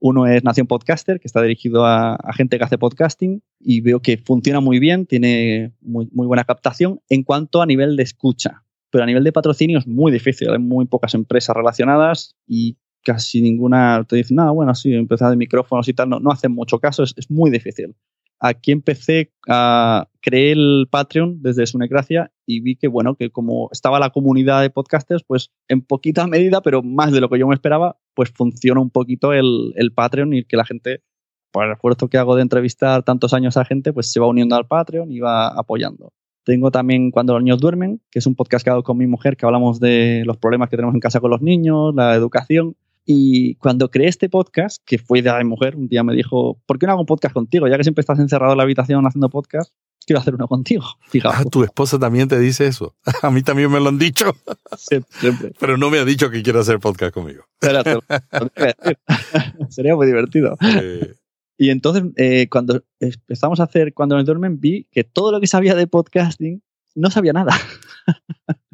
Uno 0.00 0.26
es 0.26 0.44
Nación 0.44 0.66
Podcaster, 0.66 1.18
que 1.18 1.26
está 1.26 1.42
dirigido 1.42 1.84
a, 1.84 2.18
gente 2.36 2.58
que 2.58 2.64
hace 2.64 2.78
podcasting 2.78 3.42
y 3.58 3.80
veo 3.80 4.00
que 4.00 4.18
funciona 4.18 4.60
muy 4.60 4.78
bien, 4.78 5.06
tiene 5.06 5.72
muy, 5.80 6.08
buena 6.12 6.44
captación 6.44 7.00
en 7.08 7.24
cuanto 7.24 7.62
a 7.62 7.66
nivel 7.66 7.96
de 7.96 8.04
escucha. 8.04 8.64
Pero 8.90 9.04
a 9.04 9.06
nivel 9.06 9.24
de 9.24 9.32
patrocinio 9.32 9.78
es 9.78 9.86
muy 9.86 10.12
difícil, 10.12 10.50
hay 10.50 10.58
muy 10.58 10.86
pocas 10.86 11.14
empresas 11.14 11.54
relacionadas 11.56 12.36
y 12.46 12.76
casi 13.02 13.42
ninguna 13.42 14.04
te 14.08 14.16
dice, 14.16 14.34
nada, 14.34 14.50
bueno, 14.50 14.74
sí, 14.74 14.92
empezar 14.94 15.30
de 15.30 15.36
micrófonos 15.36 15.88
y 15.88 15.94
tal, 15.94 16.08
no, 16.08 16.20
no 16.20 16.30
hacen 16.30 16.52
mucho 16.52 16.78
caso, 16.78 17.02
es, 17.02 17.30
muy 17.30 17.50
difícil. 17.50 17.94
Aquí 18.40 18.70
empecé 18.70 19.32
a 19.48 20.08
crear 20.20 20.56
el 20.56 20.88
Patreon 20.90 21.42
desde 21.42 21.66
Sunecracia 21.66 22.30
y 22.46 22.60
vi 22.60 22.76
que, 22.76 22.86
bueno, 22.86 23.16
que 23.16 23.30
como 23.30 23.68
estaba 23.72 23.98
la 23.98 24.10
comunidad 24.10 24.62
de 24.62 24.70
podcasters, 24.70 25.24
pues 25.26 25.50
en 25.68 25.82
poquita 25.82 26.26
medida, 26.28 26.60
pero 26.62 26.82
más 26.82 27.12
de 27.12 27.20
lo 27.20 27.28
que 27.28 27.38
yo 27.38 27.48
me 27.48 27.54
esperaba, 27.54 27.98
pues 28.14 28.30
funciona 28.30 28.80
un 28.80 28.90
poquito 28.90 29.32
el, 29.32 29.72
el 29.76 29.92
Patreon 29.92 30.34
y 30.34 30.44
que 30.44 30.56
la 30.56 30.64
gente, 30.64 31.02
por 31.50 31.66
el 31.66 31.72
esfuerzo 31.72 32.08
que 32.08 32.18
hago 32.18 32.36
de 32.36 32.42
entrevistar 32.42 33.02
tantos 33.02 33.34
años 33.34 33.56
a 33.56 33.64
gente, 33.64 33.92
pues 33.92 34.12
se 34.12 34.20
va 34.20 34.26
uniendo 34.26 34.56
al 34.56 34.66
Patreon 34.66 35.10
y 35.10 35.20
va 35.20 35.48
apoyando. 35.48 36.12
Tengo 36.48 36.70
también 36.70 37.10
Cuando 37.10 37.34
los 37.34 37.42
niños 37.42 37.60
duermen, 37.60 38.00
que 38.10 38.20
es 38.20 38.26
un 38.26 38.34
podcast 38.34 38.64
que 38.64 38.70
hago 38.70 38.82
con 38.82 38.96
mi 38.96 39.06
mujer, 39.06 39.36
que 39.36 39.44
hablamos 39.44 39.80
de 39.80 40.22
los 40.24 40.38
problemas 40.38 40.70
que 40.70 40.76
tenemos 40.76 40.94
en 40.94 41.00
casa 41.00 41.20
con 41.20 41.30
los 41.30 41.42
niños, 41.42 41.94
la 41.94 42.14
educación. 42.14 42.74
Y 43.10 43.54
cuando 43.54 43.90
creé 43.90 44.08
este 44.08 44.28
podcast, 44.28 44.82
que 44.84 44.98
fue 44.98 45.22
de 45.22 45.32
mi 45.38 45.44
mujer, 45.44 45.76
un 45.76 45.88
día 45.88 46.04
me 46.04 46.14
dijo, 46.14 46.60
¿por 46.66 46.78
qué 46.78 46.84
no 46.84 46.92
hago 46.92 47.00
un 47.00 47.06
podcast 47.06 47.32
contigo? 47.32 47.66
Ya 47.66 47.78
que 47.78 47.82
siempre 47.82 48.02
estás 48.02 48.18
encerrado 48.18 48.52
en 48.52 48.58
la 48.58 48.64
habitación 48.64 49.06
haciendo 49.06 49.30
podcast, 49.30 49.72
quiero 50.04 50.20
hacer 50.20 50.34
uno 50.34 50.46
contigo. 50.46 50.84
Fijaos. 51.08 51.36
Ah, 51.38 51.44
tu 51.46 51.64
esposa 51.64 51.98
también 51.98 52.28
te 52.28 52.38
dice 52.38 52.66
eso. 52.66 52.96
A 53.22 53.30
mí 53.30 53.40
también 53.40 53.70
me 53.70 53.80
lo 53.80 53.88
han 53.88 53.98
dicho. 53.98 54.36
Siempre, 54.76 55.10
siempre. 55.20 55.52
Pero 55.58 55.78
no 55.78 55.88
me 55.88 55.98
ha 55.98 56.04
dicho 56.04 56.28
que 56.28 56.42
quiere 56.42 56.58
hacer 56.58 56.80
podcast 56.80 57.14
conmigo. 57.14 57.44
Sería 59.70 59.96
muy 59.96 60.06
divertido. 60.06 60.58
Eh. 60.60 61.14
Y 61.56 61.70
entonces, 61.70 62.04
eh, 62.16 62.46
cuando 62.50 62.84
empezamos 63.00 63.58
a 63.58 63.64
hacer 63.64 63.94
Cuando 63.94 64.16
nos 64.16 64.26
duermen, 64.26 64.60
vi 64.60 64.86
que 64.92 65.02
todo 65.02 65.32
lo 65.32 65.40
que 65.40 65.46
sabía 65.46 65.74
de 65.74 65.86
podcasting 65.86 66.62
no 66.94 67.10
sabía 67.10 67.32
nada. 67.32 67.56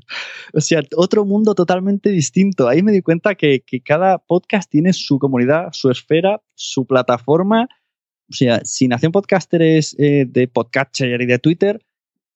o 0.54 0.60
sea, 0.60 0.82
otro 0.96 1.24
mundo 1.24 1.54
totalmente 1.54 2.10
distinto. 2.10 2.68
Ahí 2.68 2.82
me 2.82 2.92
di 2.92 3.02
cuenta 3.02 3.34
que, 3.34 3.60
que, 3.60 3.80
cada 3.80 4.18
podcast 4.18 4.70
tiene 4.70 4.92
su 4.92 5.18
comunidad, 5.18 5.68
su 5.72 5.90
esfera, 5.90 6.42
su 6.54 6.86
plataforma. 6.86 7.68
O 8.30 8.32
sea, 8.32 8.60
si 8.64 8.88
Nación 8.88 9.12
Podcaster 9.12 9.62
es 9.62 9.94
eh, 9.98 10.24
de 10.26 10.48
Podcatcher 10.48 11.20
y 11.20 11.26
de 11.26 11.38
Twitter, 11.38 11.84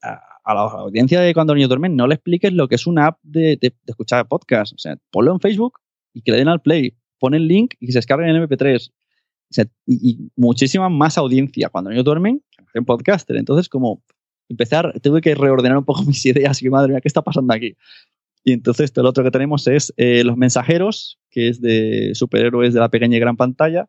a, 0.02 0.54
la 0.54 0.60
audiencia 0.60 1.20
de 1.20 1.34
Cuando 1.34 1.52
los 1.52 1.58
niños 1.58 1.68
duermen 1.68 1.94
no 1.94 2.06
le 2.06 2.14
expliques 2.14 2.52
lo 2.52 2.68
que 2.68 2.76
es 2.76 2.86
una 2.86 3.08
app 3.08 3.18
de, 3.22 3.58
de, 3.60 3.74
escuchar 3.86 4.26
podcast. 4.28 4.72
O 4.72 4.78
sea, 4.78 4.96
ponlo 5.10 5.32
en 5.32 5.40
Facebook 5.40 5.78
y 6.14 6.22
que 6.22 6.32
le 6.32 6.38
den 6.38 6.48
al 6.48 6.62
play. 6.62 6.94
Pon 7.18 7.34
el 7.34 7.46
link 7.46 7.74
y 7.80 7.86
que 7.86 7.92
se 7.92 7.98
descarguen 7.98 8.34
en 8.34 8.42
MP3. 8.42 8.90
O 9.50 9.54
sea, 9.54 9.66
y, 9.86 10.30
muchísima 10.36 10.88
más 10.88 11.18
audiencia 11.18 11.68
cuando 11.68 11.90
ellos 11.90 12.04
duermen 12.04 12.42
en 12.74 12.84
podcaster. 12.84 13.36
Entonces, 13.36 13.68
como 13.68 14.02
empezar, 14.48 14.98
tuve 15.00 15.20
que 15.20 15.34
reordenar 15.34 15.78
un 15.78 15.84
poco 15.84 16.02
mis 16.06 16.24
ideas 16.26 16.62
y 16.62 16.70
madre 16.70 16.92
mía, 16.92 17.00
¿qué 17.00 17.08
está 17.08 17.22
pasando 17.22 17.52
aquí? 17.54 17.76
Y 18.44 18.52
entonces 18.52 18.92
lo 18.96 19.08
otro 19.08 19.24
que 19.24 19.30
tenemos 19.30 19.66
es 19.66 19.92
eh, 19.96 20.24
Los 20.24 20.36
Mensajeros, 20.36 21.18
que 21.30 21.48
es 21.48 21.60
de 21.60 22.12
superhéroes 22.14 22.72
de 22.72 22.80
la 22.80 22.88
pequeña 22.88 23.16
y 23.16 23.20
gran 23.20 23.36
pantalla. 23.36 23.88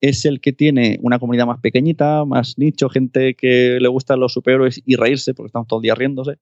Es 0.00 0.24
el 0.24 0.40
que 0.40 0.52
tiene 0.52 0.98
una 1.02 1.18
comunidad 1.18 1.46
más 1.46 1.60
pequeñita, 1.60 2.24
más 2.24 2.58
nicho, 2.58 2.88
gente 2.88 3.34
que 3.34 3.78
le 3.80 3.88
gustan 3.88 4.20
los 4.20 4.32
superhéroes 4.32 4.82
y 4.84 4.96
reírse, 4.96 5.34
porque 5.34 5.48
estamos 5.48 5.68
todo 5.68 5.80
el 5.80 5.84
día 5.84 5.94
riéndose. 5.94 6.38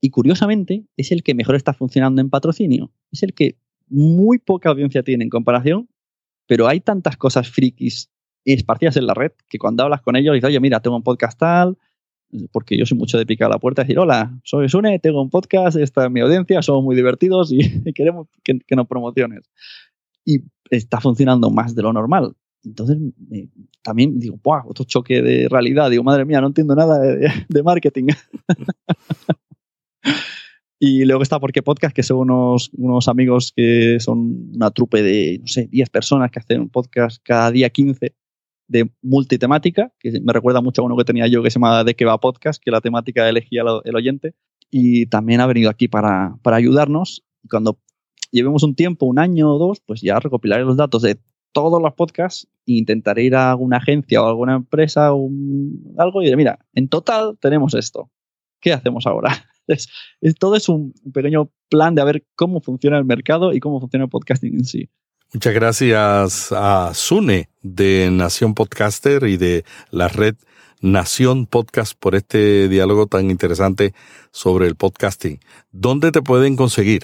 Y 0.00 0.10
curiosamente, 0.10 0.84
es 0.96 1.10
el 1.10 1.22
que 1.22 1.34
mejor 1.34 1.56
está 1.56 1.72
funcionando 1.72 2.20
en 2.20 2.28
patrocinio. 2.28 2.92
Es 3.10 3.22
el 3.22 3.32
que 3.32 3.56
muy 3.88 4.38
poca 4.38 4.68
audiencia 4.68 5.02
tiene 5.02 5.24
en 5.24 5.30
comparación, 5.30 5.88
pero 6.46 6.68
hay 6.68 6.80
tantas 6.80 7.16
cosas 7.16 7.48
frikis 7.48 8.10
esparcidas 8.44 8.96
en 8.96 9.06
la 9.06 9.14
red 9.14 9.32
que 9.48 9.58
cuando 9.58 9.84
hablas 9.84 10.02
con 10.02 10.16
ellos 10.16 10.34
dices, 10.34 10.48
oye, 10.48 10.60
mira, 10.60 10.80
tengo 10.80 10.96
un 10.96 11.02
podcast 11.02 11.38
tal, 11.38 11.78
porque 12.52 12.76
yo 12.76 12.86
soy 12.86 12.98
mucho 12.98 13.18
de 13.18 13.26
picar 13.26 13.46
a 13.46 13.54
la 13.54 13.58
puerta 13.58 13.82
y 13.82 13.84
decir, 13.84 13.98
hola, 13.98 14.38
soy 14.44 14.68
Sune, 14.68 14.98
tengo 14.98 15.22
un 15.22 15.30
podcast, 15.30 15.76
esta 15.76 16.04
es 16.06 16.10
mi 16.10 16.20
audiencia, 16.20 16.62
somos 16.62 16.84
muy 16.84 16.96
divertidos 16.96 17.52
y 17.52 17.58
queremos 17.94 18.28
que, 18.42 18.58
que 18.58 18.76
nos 18.76 18.86
promociones. 18.86 19.50
Y 20.24 20.40
está 20.70 21.00
funcionando 21.00 21.50
más 21.50 21.74
de 21.74 21.82
lo 21.82 21.92
normal. 21.92 22.34
Entonces, 22.64 22.96
eh, 23.30 23.48
también 23.82 24.18
digo, 24.18 24.38
¡buah! 24.42 24.62
Otro 24.66 24.84
choque 24.84 25.20
de 25.22 25.48
realidad. 25.48 25.90
Digo, 25.90 26.02
madre 26.02 26.24
mía, 26.24 26.40
no 26.40 26.46
entiendo 26.46 26.74
nada 26.74 26.98
de, 26.98 27.30
de 27.48 27.62
marketing. 27.62 28.06
y 30.80 31.04
luego 31.04 31.22
está 31.22 31.38
Porque 31.38 31.62
Podcast, 31.62 31.94
que 31.94 32.02
son 32.02 32.18
unos, 32.18 32.70
unos 32.72 33.08
amigos 33.08 33.52
que 33.54 33.98
son 34.00 34.50
una 34.54 34.70
trupe 34.70 35.02
de, 35.02 35.38
no 35.40 35.46
sé, 35.46 35.66
10 35.66 35.90
personas 35.90 36.30
que 36.30 36.40
hacen 36.40 36.60
un 36.60 36.70
podcast 36.70 37.22
cada 37.22 37.50
día 37.50 37.68
15 37.68 38.14
de 38.68 38.90
multitemática, 39.02 39.92
que 39.98 40.20
me 40.20 40.32
recuerda 40.32 40.60
mucho 40.60 40.82
a 40.82 40.84
uno 40.84 40.96
que 40.96 41.04
tenía 41.04 41.26
yo 41.26 41.42
que 41.42 41.50
se 41.50 41.58
llama 41.58 41.84
De 41.84 41.94
que 41.94 42.04
va 42.04 42.18
podcast, 42.18 42.62
que 42.62 42.70
la 42.70 42.80
temática 42.80 43.28
elegía 43.28 43.62
el 43.84 43.96
oyente. 43.96 44.34
Y 44.70 45.06
también 45.06 45.40
ha 45.40 45.46
venido 45.46 45.70
aquí 45.70 45.88
para, 45.88 46.36
para 46.42 46.56
ayudarnos. 46.56 47.24
Cuando 47.48 47.78
llevemos 48.30 48.62
un 48.62 48.74
tiempo, 48.74 49.06
un 49.06 49.18
año 49.18 49.54
o 49.54 49.58
dos, 49.58 49.80
pues 49.84 50.00
ya 50.00 50.18
recopilaré 50.18 50.64
los 50.64 50.76
datos 50.76 51.02
de 51.02 51.18
todos 51.52 51.80
los 51.80 51.94
podcasts 51.94 52.48
e 52.66 52.72
intentaré 52.72 53.24
ir 53.24 53.36
a 53.36 53.52
alguna 53.52 53.76
agencia 53.78 54.22
o 54.22 54.26
alguna 54.26 54.56
empresa 54.56 55.14
o 55.14 55.30
algo 55.96 56.20
y 56.20 56.24
diré, 56.24 56.36
mira, 56.36 56.58
en 56.74 56.88
total 56.88 57.38
tenemos 57.40 57.74
esto. 57.74 58.10
¿Qué 58.60 58.72
hacemos 58.72 59.06
ahora? 59.06 59.30
Es, 59.66 59.88
es, 60.20 60.34
todo 60.34 60.56
es 60.56 60.68
un 60.68 60.92
pequeño 61.14 61.50
plan 61.70 61.94
de 61.94 62.02
a 62.02 62.04
ver 62.04 62.26
cómo 62.36 62.60
funciona 62.60 62.98
el 62.98 63.06
mercado 63.06 63.54
y 63.54 63.60
cómo 63.60 63.80
funciona 63.80 64.04
el 64.04 64.10
podcasting 64.10 64.56
en 64.56 64.66
sí. 64.66 64.90
Muchas 65.34 65.52
gracias 65.52 66.52
a 66.52 66.94
Sune 66.94 67.48
de 67.60 68.08
Nación 68.12 68.54
Podcaster 68.54 69.24
y 69.24 69.36
de 69.36 69.64
la 69.90 70.06
red 70.06 70.36
Nación 70.80 71.46
Podcast 71.46 71.94
por 71.98 72.14
este 72.14 72.68
diálogo 72.68 73.08
tan 73.08 73.32
interesante 73.32 73.94
sobre 74.30 74.68
el 74.68 74.76
podcasting. 74.76 75.40
¿Dónde 75.72 76.12
te 76.12 76.22
pueden 76.22 76.54
conseguir? 76.54 77.02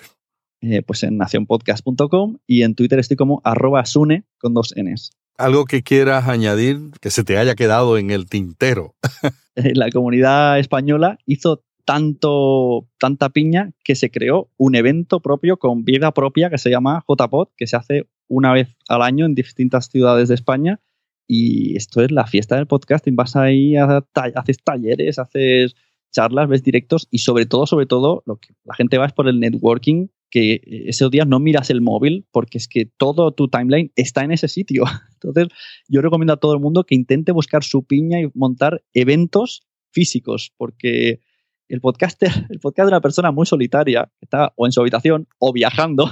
Eh, 0.60 0.80
pues 0.82 1.02
en 1.02 1.16
nacionpodcast.com 1.16 2.38
y 2.46 2.62
en 2.62 2.76
Twitter 2.76 3.00
estoy 3.00 3.16
como 3.16 3.40
arroba 3.42 3.84
Sune 3.84 4.22
con 4.38 4.54
dos 4.54 4.74
Ns. 4.76 5.10
¿Algo 5.36 5.64
que 5.64 5.82
quieras 5.82 6.28
añadir 6.28 6.78
que 7.00 7.10
se 7.10 7.24
te 7.24 7.36
haya 7.36 7.56
quedado 7.56 7.98
en 7.98 8.12
el 8.12 8.26
tintero? 8.26 8.94
la 9.56 9.90
comunidad 9.90 10.60
española 10.60 11.18
hizo 11.26 11.64
tanto, 11.84 12.86
tanta 13.00 13.30
piña 13.30 13.72
que 13.82 13.96
se 13.96 14.12
creó 14.12 14.50
un 14.56 14.76
evento 14.76 15.18
propio 15.18 15.56
con 15.56 15.84
vida 15.84 16.12
propia 16.12 16.48
que 16.48 16.58
se 16.58 16.70
llama 16.70 17.04
JPod, 17.08 17.48
que 17.56 17.66
se 17.66 17.74
hace 17.76 18.06
una 18.30 18.52
vez 18.52 18.76
al 18.88 19.02
año 19.02 19.26
en 19.26 19.34
distintas 19.34 19.88
ciudades 19.88 20.28
de 20.28 20.36
España 20.36 20.80
y 21.26 21.76
esto 21.76 22.00
es 22.00 22.10
la 22.10 22.26
fiesta 22.26 22.56
del 22.56 22.66
podcasting. 22.66 23.16
Vas 23.16 23.36
ahí, 23.36 23.76
haces 23.76 24.62
talleres, 24.64 25.18
haces 25.18 25.74
charlas, 26.12 26.48
ves 26.48 26.62
directos 26.62 27.08
y 27.10 27.18
sobre 27.18 27.46
todo, 27.46 27.66
sobre 27.66 27.86
todo, 27.86 28.22
lo 28.26 28.36
que 28.36 28.54
la 28.64 28.74
gente 28.74 28.98
va 28.98 29.06
es 29.06 29.12
por 29.12 29.28
el 29.28 29.38
networking, 29.38 30.08
que 30.30 30.60
esos 30.86 31.10
días 31.10 31.26
no 31.26 31.38
miras 31.40 31.70
el 31.70 31.82
móvil 31.82 32.26
porque 32.32 32.58
es 32.58 32.68
que 32.68 32.86
todo 32.86 33.32
tu 33.32 33.48
timeline 33.48 33.92
está 33.96 34.22
en 34.22 34.32
ese 34.32 34.48
sitio. 34.48 34.84
Entonces, 35.14 35.48
yo 35.88 36.00
recomiendo 36.02 36.32
a 36.32 36.38
todo 36.38 36.54
el 36.54 36.60
mundo 36.60 36.84
que 36.84 36.94
intente 36.94 37.32
buscar 37.32 37.62
su 37.64 37.84
piña 37.84 38.20
y 38.20 38.30
montar 38.34 38.82
eventos 38.92 39.62
físicos 39.92 40.52
porque 40.56 41.20
el 41.68 41.80
podcaster, 41.80 42.30
el 42.48 42.58
podcast 42.58 42.86
de 42.86 42.94
una 42.94 43.00
persona 43.00 43.30
muy 43.30 43.46
solitaria, 43.46 44.10
está 44.20 44.52
o 44.56 44.66
en 44.66 44.72
su 44.72 44.80
habitación 44.80 45.28
o 45.38 45.52
viajando 45.52 46.10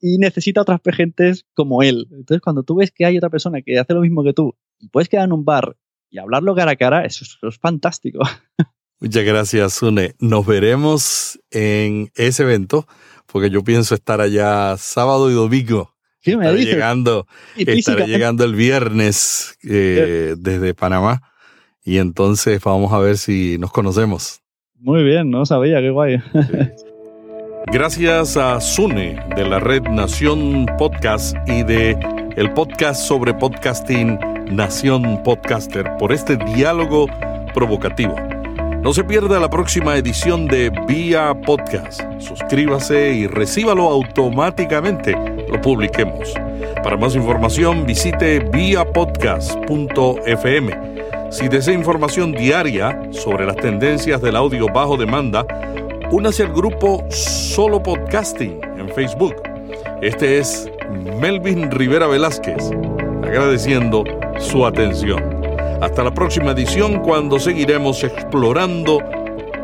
y 0.00 0.18
necesita 0.18 0.62
otras 0.62 0.80
gentes 0.94 1.46
como 1.54 1.82
él. 1.82 2.08
Entonces, 2.12 2.40
cuando 2.40 2.62
tú 2.62 2.76
ves 2.76 2.90
que 2.90 3.04
hay 3.04 3.16
otra 3.16 3.30
persona 3.30 3.62
que 3.62 3.78
hace 3.78 3.94
lo 3.94 4.00
mismo 4.00 4.24
que 4.24 4.32
tú 4.32 4.54
y 4.78 4.88
puedes 4.88 5.08
quedar 5.08 5.24
en 5.24 5.32
un 5.32 5.44
bar 5.44 5.76
y 6.10 6.18
hablarlo 6.18 6.54
cara 6.54 6.72
a 6.72 6.76
cara, 6.76 7.04
eso 7.04 7.24
es, 7.24 7.58
fantástico. 7.58 8.20
Muchas 9.00 9.24
gracias, 9.24 9.74
Sune. 9.74 10.14
Nos 10.20 10.46
veremos 10.46 11.38
en 11.50 12.10
ese 12.14 12.44
evento, 12.44 12.86
porque 13.26 13.50
yo 13.50 13.62
pienso 13.62 13.94
estar 13.94 14.20
allá 14.20 14.76
sábado 14.78 15.30
y 15.30 15.34
domingo. 15.34 15.94
¿Qué 16.22 16.36
me 16.36 16.44
estaré 16.44 16.64
llegando, 16.64 17.26
estaré 17.56 18.06
llegando 18.06 18.44
el 18.44 18.54
viernes 18.54 19.56
eh, 19.62 20.34
desde 20.36 20.74
Panamá 20.74 21.22
y 21.86 21.98
entonces 21.98 22.60
vamos 22.64 22.92
a 22.92 22.98
ver 22.98 23.16
si 23.16 23.58
nos 23.58 23.70
conocemos. 23.70 24.40
Muy 24.74 25.04
bien, 25.04 25.30
no 25.30 25.46
sabía, 25.46 25.80
qué 25.80 25.90
guay. 25.90 26.18
Gracias 27.66 28.36
a 28.36 28.60
Sune 28.60 29.16
de 29.34 29.44
la 29.44 29.58
red 29.58 29.82
Nación 29.82 30.66
Podcast 30.78 31.36
y 31.48 31.64
de 31.64 31.98
el 32.36 32.52
podcast 32.52 33.02
sobre 33.02 33.34
podcasting 33.34 34.20
Nación 34.50 35.20
Podcaster 35.24 35.96
por 35.98 36.12
este 36.12 36.36
diálogo 36.36 37.06
provocativo. 37.54 38.14
No 38.82 38.92
se 38.92 39.02
pierda 39.02 39.40
la 39.40 39.50
próxima 39.50 39.96
edición 39.96 40.46
de 40.46 40.70
Vía 40.86 41.34
Podcast. 41.44 42.02
Suscríbase 42.20 43.14
y 43.14 43.26
recíbalo 43.26 43.90
automáticamente. 43.90 45.16
Lo 45.50 45.60
publiquemos. 45.60 46.34
Para 46.84 46.96
más 46.96 47.16
información 47.16 47.84
visite 47.84 48.38
viapodcast.fm. 48.38 50.96
Si 51.32 51.48
desea 51.48 51.74
información 51.74 52.30
diaria 52.30 52.96
sobre 53.10 53.44
las 53.44 53.56
tendencias 53.56 54.22
del 54.22 54.36
audio 54.36 54.68
bajo 54.68 54.96
demanda, 54.96 55.44
únase 56.10 56.44
al 56.44 56.52
grupo 56.52 57.04
Solo 57.10 57.82
Podcasting 57.82 58.60
en 58.78 58.88
Facebook. 58.94 59.34
Este 60.02 60.38
es 60.38 60.70
Melvin 61.20 61.70
Rivera 61.70 62.06
Velázquez, 62.06 62.70
agradeciendo 63.22 64.04
su 64.38 64.66
atención. 64.66 65.22
Hasta 65.80 66.04
la 66.04 66.14
próxima 66.14 66.52
edición 66.52 67.00
cuando 67.00 67.38
seguiremos 67.38 68.02
explorando 68.04 69.00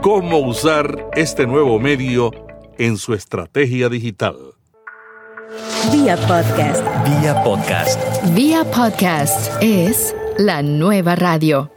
cómo 0.03 0.39
usar 0.39 1.09
este 1.15 1.47
nuevo 1.47 1.79
medio 1.79 2.31
en 2.79 2.97
su 2.97 3.15
estrategia 3.15 3.89
digital. 3.89 4.37
Vía 5.93 6.17
podcast. 6.17 6.85
Vía 7.05 7.43
podcast. 7.43 8.01
Vía 8.35 8.65
podcast 8.65 9.53
es 9.61 10.15
la 10.39 10.63
nueva 10.63 11.15
radio. 11.15 11.72